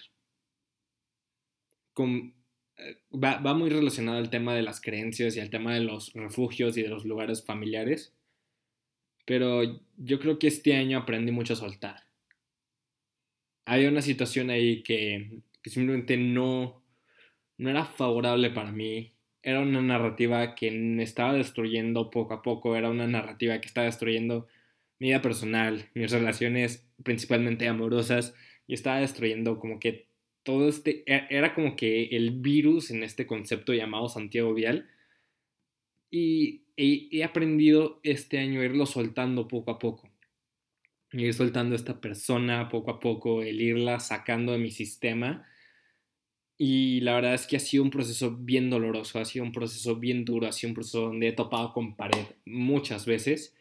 Eh, 1.97 2.97
va, 3.11 3.39
va, 3.39 3.55
muy 3.55 3.71
relacionado 3.71 4.19
al 4.19 4.29
tema 4.29 4.53
de 4.53 4.61
las 4.61 4.81
creencias 4.81 5.35
y 5.35 5.39
al 5.39 5.49
tema 5.49 5.73
de 5.73 5.79
los 5.79 6.13
refugios 6.13 6.77
y 6.77 6.83
de 6.83 6.89
los 6.89 7.05
lugares 7.05 7.43
familiares. 7.43 8.13
Pero 9.25 9.63
yo 9.97 10.19
creo 10.19 10.37
que 10.37 10.47
este 10.47 10.75
año 10.75 10.99
aprendí 10.99 11.31
mucho 11.31 11.53
a 11.53 11.57
soltar. 11.57 12.03
Había 13.65 13.89
una 13.89 14.03
situación 14.03 14.51
ahí 14.51 14.83
que, 14.83 15.41
que 15.63 15.69
simplemente 15.71 16.17
no, 16.17 16.83
no 17.57 17.69
era 17.69 17.85
favorable 17.85 18.51
para 18.51 18.71
mí. 18.71 19.15
Era 19.43 19.62
una 19.62 19.82
narrativa 19.82 20.56
que 20.56 20.71
me 20.71 21.04
estaba 21.04 21.34
destruyendo 21.34 22.10
poco 22.10 22.34
a 22.34 22.41
poco. 22.41 22.75
Era 22.75 22.89
una 22.89 23.08
narrativa 23.08 23.60
que 23.60 23.67
estaba 23.67 23.86
destruyendo 23.86 24.47
mi 24.99 25.08
vida 25.08 25.21
personal, 25.21 25.89
mis 25.95 26.12
relaciones 26.12 26.88
principalmente 27.04 27.67
amorosas, 27.67 28.36
y 28.67 28.75
estaba 28.75 28.99
destruyendo 28.99 29.58
como 29.58 29.80
que 29.80 30.08
todo 30.43 30.69
este, 30.69 31.04
e, 31.12 31.27
era 31.30 31.54
como 31.56 31.75
que 31.75 32.04
el 32.06 32.39
virus 32.39 32.91
en 32.91 33.04
este 33.04 33.25
concepto 33.25 33.73
llamado 33.73 34.10
Santiago 34.10 34.54
Vial, 34.54 34.88
y 36.12 36.65
he, 36.77 37.23
aprendido 37.23 37.99
este 38.04 38.38
año 38.38 38.62
a 38.62 38.65
irlo 38.65 38.86
soltando 38.86 39.47
poco 39.47 39.71
a 39.71 39.80
poco, 39.80 40.10
ir 41.12 41.34
soltando 41.34 41.73
a 41.73 41.77
esta 41.77 41.99
persona 42.01 42.69
poco 42.69 42.91
a 42.91 42.99
poco, 42.99 43.43
el 43.43 43.62
irla 43.62 43.99
sacando 43.99 44.51
de 44.51 44.60
mi 44.60 44.71
sistema, 44.71 45.47
y 46.63 47.02
la 47.02 47.15
verdad 47.15 47.34
es 47.34 47.47
que 47.47 47.58
ha 47.58 47.60
sido 47.60 47.82
un 47.82 47.89
proceso 47.89 48.38
bien 48.38 48.69
doloroso, 48.69 49.17
ha 49.17 49.26
sido 49.26 49.43
un 49.43 49.52
proceso 49.52 49.95
bien 49.95 50.26
duro, 50.26 50.45
ha 50.45 50.52
sido 50.52 50.69
un 50.69 50.76
proceso 50.76 51.02
donde 51.02 51.30
he 51.30 51.32
topado 51.32 51.74
con 51.74 51.95
pared 51.95 52.24
muchas 52.45 53.08
veces, 53.08 53.56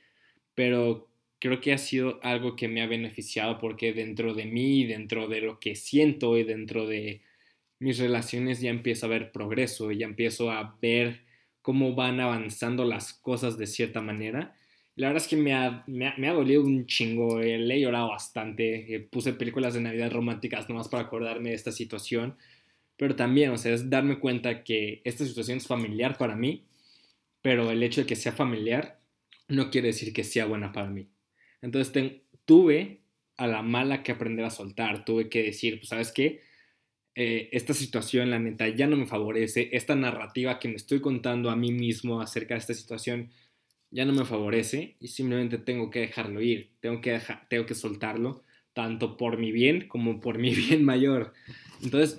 pero 0.55 1.09
creo 1.39 1.63
que 1.63 1.73
ha 1.73 1.79
sido 1.79 2.21
algo 2.23 2.57
que 2.57 2.69
me 2.69 2.83
ha 2.83 2.87
beneficiado 2.87 3.59
porque 3.59 3.95
dentro 3.95 4.35
de 4.35 4.45
mí, 4.45 4.85
dentro 4.85 5.29
de 5.29 5.41
lo 5.41 5.59
que 5.61 5.77
siento 5.77 6.37
y 6.37 6.45
dentro 6.45 6.87
de 6.87 7.23
mis 7.79 7.99
relaciones 7.99 8.61
ya 8.61 8.69
empiezo 8.69 9.07
a 9.07 9.09
ver 9.09 9.33
progreso, 9.33 9.91
ya 9.93 10.05
empiezo 10.05 10.51
a 10.51 10.77
ver 10.83 11.23
cómo 11.63 11.95
van 11.95 12.21
avanzando 12.21 12.85
las 12.85 13.15
cosas 13.15 13.57
de 13.57 13.67
cierta 13.67 14.03
manera. 14.03 14.55
La 14.97 15.07
verdad 15.07 15.23
es 15.23 15.29
que 15.29 15.37
me 15.39 15.55
ha, 15.55 15.85
me 15.87 16.29
ha, 16.29 16.33
dolido 16.35 16.63
un 16.63 16.85
chingo, 16.85 17.41
eh, 17.41 17.57
le 17.57 17.77
he 17.77 17.81
llorado 17.81 18.11
bastante, 18.11 18.95
eh, 18.95 19.01
puse 19.01 19.33
películas 19.33 19.73
de 19.73 19.81
Navidad 19.81 20.13
románticas 20.13 20.69
nomás 20.69 20.89
para 20.89 21.05
acordarme 21.05 21.51
de 21.51 21.57
esta 21.57 21.73
situación, 21.73 22.37
pero 23.01 23.17
también, 23.17 23.51
o 23.51 23.57
sea, 23.57 23.73
es 23.73 23.89
darme 23.89 24.19
cuenta 24.19 24.63
que 24.63 25.01
esta 25.05 25.25
situación 25.25 25.57
es 25.57 25.67
familiar 25.67 26.19
para 26.19 26.37
mí, 26.37 26.67
pero 27.41 27.71
el 27.71 27.83
hecho 27.83 28.03
de 28.03 28.07
que 28.07 28.15
sea 28.15 28.33
familiar 28.33 29.01
no 29.49 29.71
quiere 29.71 29.87
decir 29.87 30.13
que 30.13 30.23
sea 30.23 30.45
buena 30.45 30.71
para 30.71 30.91
mí. 30.91 31.09
Entonces 31.63 32.21
tuve 32.45 33.01
a 33.39 33.47
la 33.47 33.63
mala 33.63 34.03
que 34.03 34.13
aprender 34.13 34.45
a 34.45 34.51
soltar, 34.51 35.07
tuve 35.07 35.31
que 35.31 35.45
decir, 35.45 35.79
pues 35.79 35.89
sabes 35.89 36.13
qué, 36.13 36.43
eh, 37.15 37.49
esta 37.53 37.73
situación 37.73 38.29
la 38.29 38.39
neta 38.39 38.69
ya 38.69 38.87
no 38.87 38.99
me 38.99 39.07
favorece, 39.07 39.71
esta 39.73 39.97
narrativa 39.97 40.59
que 40.59 40.69
me 40.69 40.75
estoy 40.77 41.01
contando 41.01 41.49
a 41.49 41.57
mí 41.57 41.73
mismo 41.73 42.21
acerca 42.21 42.53
de 42.53 42.61
esta 42.61 42.75
situación 42.75 43.31
ya 43.91 44.05
no 44.05 44.13
me 44.13 44.27
favorece 44.27 44.99
y 45.01 45.09
simplemente 45.09 45.57
tengo 45.57 45.89
que 45.89 46.01
dejarlo 46.01 46.43
ir, 46.43 46.73
tengo 46.81 47.01
que, 47.01 47.19
tengo 47.49 47.65
que 47.65 47.75
soltarlo, 47.75 48.45
tanto 48.75 49.17
por 49.17 49.39
mi 49.39 49.53
bien 49.53 49.89
como 49.89 50.21
por 50.21 50.37
mi 50.37 50.55
bien 50.55 50.85
mayor. 50.85 51.33
Entonces, 51.83 52.19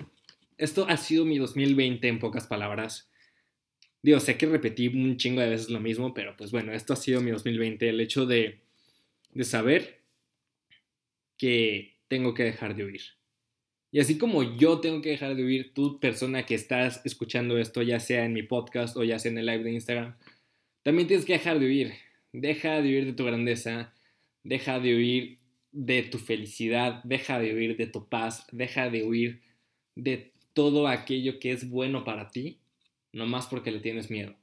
esto 0.62 0.86
ha 0.88 0.96
sido 0.96 1.24
mi 1.24 1.38
2020 1.38 2.06
en 2.08 2.18
pocas 2.18 2.46
palabras. 2.46 3.10
Digo, 4.02 4.20
sé 4.20 4.36
que 4.36 4.46
repetí 4.46 4.88
un 4.88 5.16
chingo 5.16 5.40
de 5.40 5.50
veces 5.50 5.70
lo 5.70 5.80
mismo, 5.80 6.12
pero 6.14 6.36
pues 6.36 6.50
bueno, 6.50 6.72
esto 6.72 6.92
ha 6.92 6.96
sido 6.96 7.20
mi 7.20 7.30
2020, 7.30 7.88
el 7.88 8.00
hecho 8.00 8.26
de 8.26 8.62
de 9.32 9.44
saber 9.44 10.02
que 11.36 11.96
tengo 12.08 12.34
que 12.34 12.44
dejar 12.44 12.76
de 12.76 12.84
huir. 12.84 13.02
Y 13.90 14.00
así 14.00 14.16
como 14.16 14.56
yo 14.56 14.80
tengo 14.80 15.02
que 15.02 15.10
dejar 15.10 15.34
de 15.34 15.44
huir, 15.44 15.74
tú 15.74 16.00
persona 16.00 16.46
que 16.46 16.54
estás 16.54 17.04
escuchando 17.04 17.58
esto, 17.58 17.82
ya 17.82 18.00
sea 18.00 18.24
en 18.24 18.32
mi 18.32 18.42
podcast 18.42 18.96
o 18.96 19.04
ya 19.04 19.18
sea 19.18 19.30
en 19.30 19.38
el 19.38 19.46
live 19.46 19.64
de 19.64 19.72
Instagram, 19.72 20.16
también 20.82 21.08
tienes 21.08 21.26
que 21.26 21.34
dejar 21.34 21.58
de 21.58 21.66
huir. 21.66 21.92
Deja 22.32 22.80
de 22.80 22.88
huir 22.88 23.06
de 23.06 23.12
tu 23.12 23.24
grandeza, 23.24 23.92
deja 24.42 24.80
de 24.80 24.96
huir 24.96 25.38
de 25.72 26.02
tu 26.02 26.18
felicidad, 26.18 27.02
deja 27.04 27.38
de 27.38 27.54
huir 27.54 27.76
de 27.76 27.86
tu 27.86 28.08
paz, 28.08 28.46
deja 28.50 28.88
de 28.88 29.04
huir 29.04 29.42
de 29.94 30.31
todo 30.54 30.88
aquello 30.88 31.38
que 31.38 31.52
es 31.52 31.68
bueno 31.68 32.04
para 32.04 32.30
ti, 32.30 32.60
nomás 33.12 33.46
porque 33.46 33.70
le 33.70 33.80
tienes 33.80 34.10
miedo. 34.10 34.34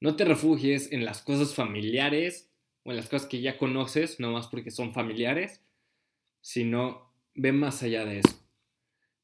No 0.00 0.16
te 0.16 0.24
refugies 0.24 0.92
en 0.92 1.04
las 1.04 1.22
cosas 1.22 1.54
familiares 1.54 2.50
o 2.84 2.90
en 2.90 2.96
las 2.96 3.08
cosas 3.08 3.28
que 3.28 3.40
ya 3.40 3.58
conoces, 3.58 4.20
no 4.20 4.32
más 4.32 4.46
porque 4.46 4.70
son 4.70 4.92
familiares, 4.92 5.62
sino 6.40 7.12
ve 7.34 7.52
más 7.52 7.82
allá 7.82 8.04
de 8.04 8.20
eso. 8.20 8.38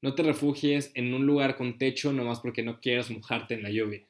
No 0.02 0.14
te 0.14 0.22
refugies 0.22 0.90
en 0.94 1.14
un 1.14 1.26
lugar 1.26 1.56
con 1.56 1.78
techo 1.78 2.12
no 2.12 2.24
más 2.24 2.40
porque 2.40 2.62
no 2.62 2.80
quieras 2.80 3.10
mojarte 3.10 3.54
en 3.54 3.62
la 3.62 3.70
lluvia. 3.70 4.02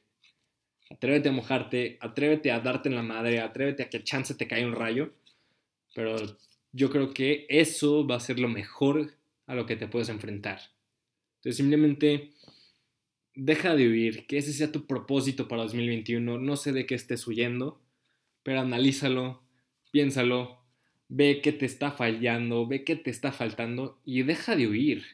Atrévete 0.89 1.29
a 1.29 1.31
mojarte, 1.31 1.97
atrévete 2.01 2.51
a 2.51 2.59
darte 2.59 2.89
en 2.89 2.95
la 2.95 3.01
madre, 3.01 3.39
atrévete 3.39 3.83
a 3.83 3.89
que 3.89 4.03
chance 4.03 4.35
te 4.35 4.47
caiga 4.47 4.67
un 4.67 4.75
rayo, 4.75 5.13
pero 5.93 6.15
yo 6.73 6.89
creo 6.89 7.13
que 7.13 7.45
eso 7.49 8.05
va 8.05 8.15
a 8.17 8.19
ser 8.19 8.39
lo 8.39 8.49
mejor 8.49 9.13
a 9.47 9.55
lo 9.55 9.65
que 9.65 9.77
te 9.77 9.87
puedes 9.87 10.09
enfrentar. 10.09 10.59
Entonces 11.45 11.57
simplemente 11.57 12.31
deja 13.35 13.75
de 13.75 13.87
huir, 13.87 14.25
que 14.25 14.39
ese 14.39 14.51
sea 14.51 14.71
tu 14.71 14.87
propósito 14.87 15.47
para 15.47 15.61
2021. 15.61 16.39
No 16.39 16.55
sé 16.55 16.71
de 16.71 16.87
qué 16.87 16.95
estés 16.95 17.27
huyendo, 17.27 17.83
pero 18.41 18.61
analízalo, 18.61 19.43
piénsalo, 19.91 20.65
ve 21.07 21.41
qué 21.43 21.51
te 21.51 21.67
está 21.67 21.91
fallando, 21.91 22.65
ve 22.65 22.83
qué 22.83 22.95
te 22.95 23.11
está 23.11 23.31
faltando 23.31 24.01
y 24.03 24.23
deja 24.23 24.55
de 24.55 24.67
huir. 24.67 25.05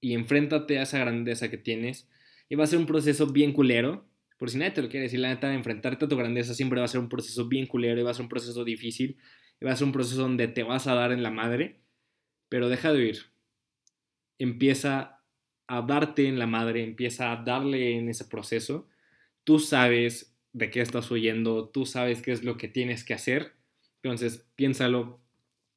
Y 0.00 0.14
enfréntate 0.14 0.78
a 0.78 0.84
esa 0.84 1.00
grandeza 1.00 1.50
que 1.50 1.58
tienes. 1.58 2.08
Y 2.48 2.54
va 2.54 2.64
a 2.64 2.68
ser 2.68 2.78
un 2.78 2.86
proceso 2.86 3.26
bien 3.26 3.52
culero. 3.52 4.08
Por 4.38 4.48
si 4.48 4.56
nadie 4.56 4.70
te 4.70 4.80
lo 4.80 4.88
quiere 4.88 5.04
decir, 5.04 5.20
la 5.20 5.28
neta, 5.28 5.52
enfrentarte 5.52 6.06
a 6.06 6.08
tu 6.08 6.16
grandeza 6.16 6.54
siempre 6.54 6.78
va 6.78 6.86
a 6.86 6.88
ser 6.88 7.00
un 7.00 7.10
proceso 7.10 7.46
bien 7.46 7.66
culero 7.66 8.00
y 8.00 8.04
va 8.04 8.12
a 8.12 8.14
ser 8.14 8.22
un 8.22 8.30
proceso 8.30 8.64
difícil. 8.64 9.18
Y 9.60 9.66
va 9.66 9.72
a 9.72 9.76
ser 9.76 9.86
un 9.86 9.92
proceso 9.92 10.22
donde 10.22 10.48
te 10.48 10.62
vas 10.62 10.86
a 10.86 10.94
dar 10.94 11.12
en 11.12 11.22
la 11.22 11.30
madre. 11.30 11.82
Pero 12.48 12.70
deja 12.70 12.90
de 12.94 13.00
huir. 13.00 13.18
Empieza 14.38 15.15
a 15.66 15.82
darte 15.82 16.28
en 16.28 16.38
la 16.38 16.46
madre, 16.46 16.84
empieza 16.84 17.32
a 17.32 17.36
darle 17.36 17.96
en 17.96 18.08
ese 18.08 18.24
proceso. 18.24 18.88
Tú 19.44 19.58
sabes 19.58 20.34
de 20.52 20.70
qué 20.70 20.80
estás 20.80 21.10
huyendo, 21.10 21.68
tú 21.68 21.86
sabes 21.86 22.22
qué 22.22 22.32
es 22.32 22.44
lo 22.44 22.56
que 22.56 22.68
tienes 22.68 23.04
que 23.04 23.14
hacer 23.14 23.56
entonces, 24.06 24.46
piénsalo, 24.54 25.20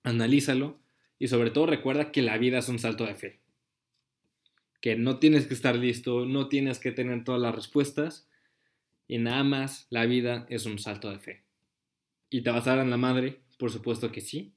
analízalo 0.03 0.79
y 1.17 1.29
sobre 1.29 1.49
todo 1.49 1.65
recuerda 1.65 2.11
que 2.11 2.21
la 2.21 2.37
vida 2.37 2.59
es 2.59 2.69
un 2.69 2.77
salto 2.77 3.05
de 3.05 3.15
fe. 3.15 3.39
Que 4.81 4.95
no 4.95 5.17
tienes 5.17 5.47
que 5.47 5.55
estar 5.55 5.75
listo, 5.75 6.27
no 6.27 6.47
tienes 6.47 6.77
que 6.77 6.91
tener 6.91 7.23
todas 7.23 7.41
las 7.41 7.55
respuestas 7.55 8.29
y 9.07 9.17
nada 9.17 9.43
más 9.43 9.87
la 9.89 10.05
vida 10.05 10.45
es 10.49 10.67
un 10.67 10.77
salto 10.77 11.09
de 11.09 11.17
fe. 11.17 11.43
¿Y 12.29 12.41
te 12.41 12.51
vas 12.51 12.67
a 12.67 12.75
dar 12.75 12.85
en 12.85 12.91
la 12.91 12.97
madre? 12.97 13.41
Por 13.57 13.71
supuesto 13.71 14.11
que 14.11 14.21
sí, 14.21 14.53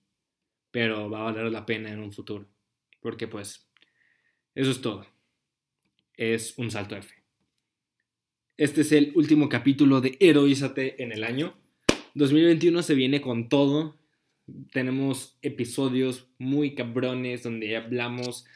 pero 0.70 1.08
va 1.08 1.20
a 1.20 1.32
valer 1.32 1.50
la 1.50 1.64
pena 1.64 1.90
en 1.90 2.00
un 2.00 2.12
futuro. 2.12 2.46
Porque 3.00 3.26
pues, 3.26 3.66
eso 4.54 4.70
es 4.70 4.82
todo. 4.82 5.06
Es 6.22 6.56
un 6.56 6.70
salto 6.70 6.94
fe. 7.02 7.16
Este 8.56 8.82
es 8.82 8.92
el 8.92 9.11
último 9.16 9.48
capítulo 9.48 10.00
de 10.00 10.16
Heroízate 10.20 11.02
en 11.02 11.10
el 11.10 11.25
año. 11.25 11.58
2021 12.14 12.81
se 12.85 12.94
viene 12.94 13.20
con 13.20 13.48
todo. 13.48 13.98
Tenemos 14.70 15.37
episodios 15.42 16.29
muy 16.38 16.77
cabrones 16.77 17.42
donde 17.42 17.77
hablamos 17.77 18.46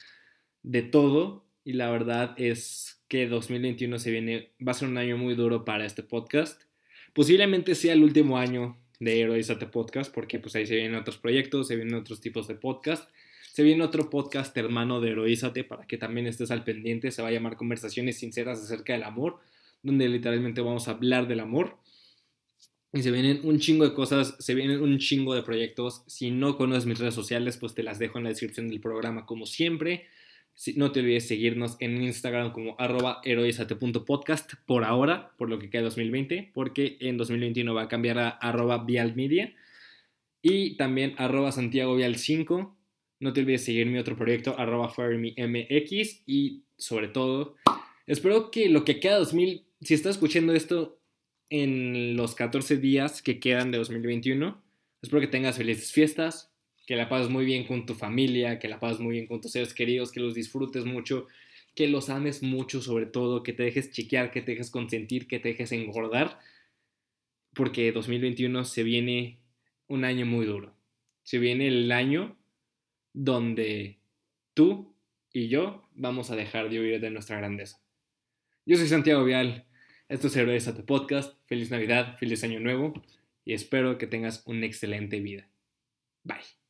de 0.63 0.83
todo 0.83 1.45
y 1.65 1.73
la 1.73 1.91
verdad 1.91 2.37
es 2.37 3.03
que 3.09 3.27
2021 3.27 3.99
se 3.99 4.13
viene 4.13 4.53
va 4.65 4.71
a 4.71 4.75
ser 4.75 4.87
un 4.87 4.99
año 4.99 5.19
muy 5.19 5.35
duro 5.35 5.65
para 5.65 5.87
este 5.87 6.05
podcast. 6.05 6.63
Posiblemente 7.15 7.75
sea 7.75 7.95
el 7.95 8.05
último 8.05 8.39
año 8.39 8.79
de 9.01 9.21
Heroizate 9.21 9.67
Podcast 9.67 10.15
porque 10.15 10.39
pues 10.39 10.55
ahí 10.55 10.69
se 10.69 10.77
vienen 10.77 10.95
otros 10.95 11.19
proyectos, 11.19 11.67
se 11.67 11.75
vienen 11.75 11.97
otros 11.97 12.21
tipos 12.21 12.47
de 12.47 12.55
podcast. 12.55 13.11
Se 13.57 13.63
viene 13.63 13.85
otro 13.85 14.11
podcast 14.11 14.55
hermano 14.59 15.01
de 15.01 15.13
Heroízate 15.13 15.65
para 15.65 15.87
que 15.87 15.97
también 15.97 16.27
estés 16.27 16.51
al 16.51 16.63
pendiente. 16.63 17.11
Se 17.11 17.23
va 17.23 17.29
a 17.29 17.31
llamar 17.31 17.57
Conversaciones 17.57 18.19
Sinceras 18.19 18.63
acerca 18.63 18.93
del 18.93 19.03
amor, 19.03 19.39
donde 19.83 20.11
literalmente 20.11 20.61
vamos 20.61 20.89
a 20.89 20.91
hablar 20.91 21.27
del 21.27 21.41
amor. 21.41 21.79
Y 22.93 23.03
se 23.03 23.11
vienen 23.11 23.41
un 23.45 23.59
chingo 23.59 23.89
de 23.89 23.95
cosas, 23.95 24.37
se 24.41 24.55
vienen 24.55 24.83
un 24.83 24.99
chingo 24.99 25.35
de 25.35 25.43
proyectos. 25.43 26.03
Si 26.07 26.31
no 26.31 26.59
conoces 26.59 26.85
mis 26.85 26.99
redes 26.99 27.15
sociales, 27.15 27.57
pues 27.57 27.73
te 27.73 27.83
las 27.83 27.99
dejo 27.99 28.19
en 28.19 28.25
la 28.25 28.29
descripción 28.29 28.69
del 28.69 28.79
programa 28.79 29.25
como 29.25 29.47
siempre. 29.47 30.05
no 30.75 30.93
te 30.93 31.01
olvides 31.01 31.27
seguirnos 31.27 31.79
en 31.81 32.03
Instagram 32.03 32.53
como 32.53 32.77
arroba 32.79 33.23
heroizate.podcast 33.25 34.53
por 34.67 34.85
ahora, 34.85 35.33
por 35.39 35.49
lo 35.49 35.59
que 35.59 35.71
queda 35.71 35.85
2020, 35.85 36.51
porque 36.53 36.99
en 37.01 37.17
2021 37.17 37.73
va 37.73 37.85
a 37.85 37.89
cambiar 37.89 38.19
a 38.19 38.29
arroba 38.29 38.85
vialmedia 38.85 39.55
y 40.43 40.77
también 40.77 41.15
arroba 41.17 41.53
Santiago 41.53 41.97
Vial 41.97 42.17
5. 42.17 42.76
No 43.19 43.33
te 43.33 43.41
olvides 43.41 43.65
seguir 43.65 43.87
mi 43.87 43.99
otro 43.99 44.17
proyecto, 44.17 44.59
arroba 44.59 44.89
MX 44.89 46.23
y 46.27 46.63
sobre 46.77 47.09
todo, 47.09 47.57
espero 48.07 48.51
que 48.51 48.69
lo 48.69 48.85
que 48.85 49.01
queda 49.01 49.19
2000, 49.19 49.65
si 49.81 49.95
estás 49.95 50.17
escuchando 50.17 50.53
esto 50.53 50.99
en 51.51 52.17
los 52.17 52.35
14 52.35 52.77
días 52.77 53.23
que 53.23 53.39
quedan 53.41 53.71
de 53.71 53.79
2021. 53.79 54.63
Espero 55.03 55.21
que 55.21 55.29
tengas 55.29 55.57
felices 55.57 55.93
fiestas, 55.93 56.53
que 56.87 56.97
la 56.97 57.09
pases 57.09 57.31
muy 57.31 57.45
bien 57.45 57.65
con 57.65 57.87
tu 57.87 57.95
familia, 57.95 58.59
que 58.59 58.69
la 58.69 58.81
pases 58.81 59.01
muy 59.01 59.13
bien 59.13 59.27
con 59.27 59.41
tus 59.41 59.53
seres 59.53 59.75
queridos, 59.75 60.13
que 60.13 60.21
los 60.21 60.35
disfrutes 60.35 60.85
mucho, 60.85 61.27
que 61.75 61.89
los 61.89 62.09
ames 62.09 62.43
mucho 62.43 62.81
sobre 62.83 63.07
todo, 63.07 63.43
que 63.43 63.53
te 63.53 63.63
dejes 63.63 63.91
chiquear, 63.91 64.31
que 64.31 64.43
te 64.43 64.53
dejes 64.53 64.71
consentir, 64.71 65.27
que 65.27 65.39
te 65.39 65.51
dejes 65.51 65.73
engordar, 65.73 66.39
porque 67.55 67.93
2021 67.93 68.65
se 68.65 68.83
viene 68.83 69.39
un 69.87 70.05
año 70.05 70.27
muy 70.27 70.47
duro. 70.47 70.75
Se 71.23 71.39
viene 71.39 71.69
el 71.69 71.91
año 71.93 72.37
donde 73.17 73.99
tú 74.53 74.95
y 75.33 75.49
yo 75.49 75.89
vamos 75.95 76.31
a 76.31 76.37
dejar 76.37 76.69
de 76.69 76.79
huir 76.79 77.01
de 77.01 77.11
nuestra 77.11 77.39
grandeza. 77.39 77.81
Yo 78.67 78.77
soy 78.77 78.89
Santiago 78.89 79.25
Vial, 79.25 79.65
esto 80.09 80.27
es 80.27 80.37
Héroes 80.37 80.69
a 80.69 80.77
tu 80.77 80.85
podcast, 80.85 81.35
feliz 81.47 81.71
Navidad, 81.71 82.19
feliz 82.19 82.45
Año 82.45 82.61
Nuevo 82.61 82.93
y 83.45 83.55
espero 83.55 83.97
que 83.97 84.07
tengas 84.07 84.43
una 84.47 84.67
excelente 84.67 85.21
vida. 85.21 85.49
Bye. 86.25 86.66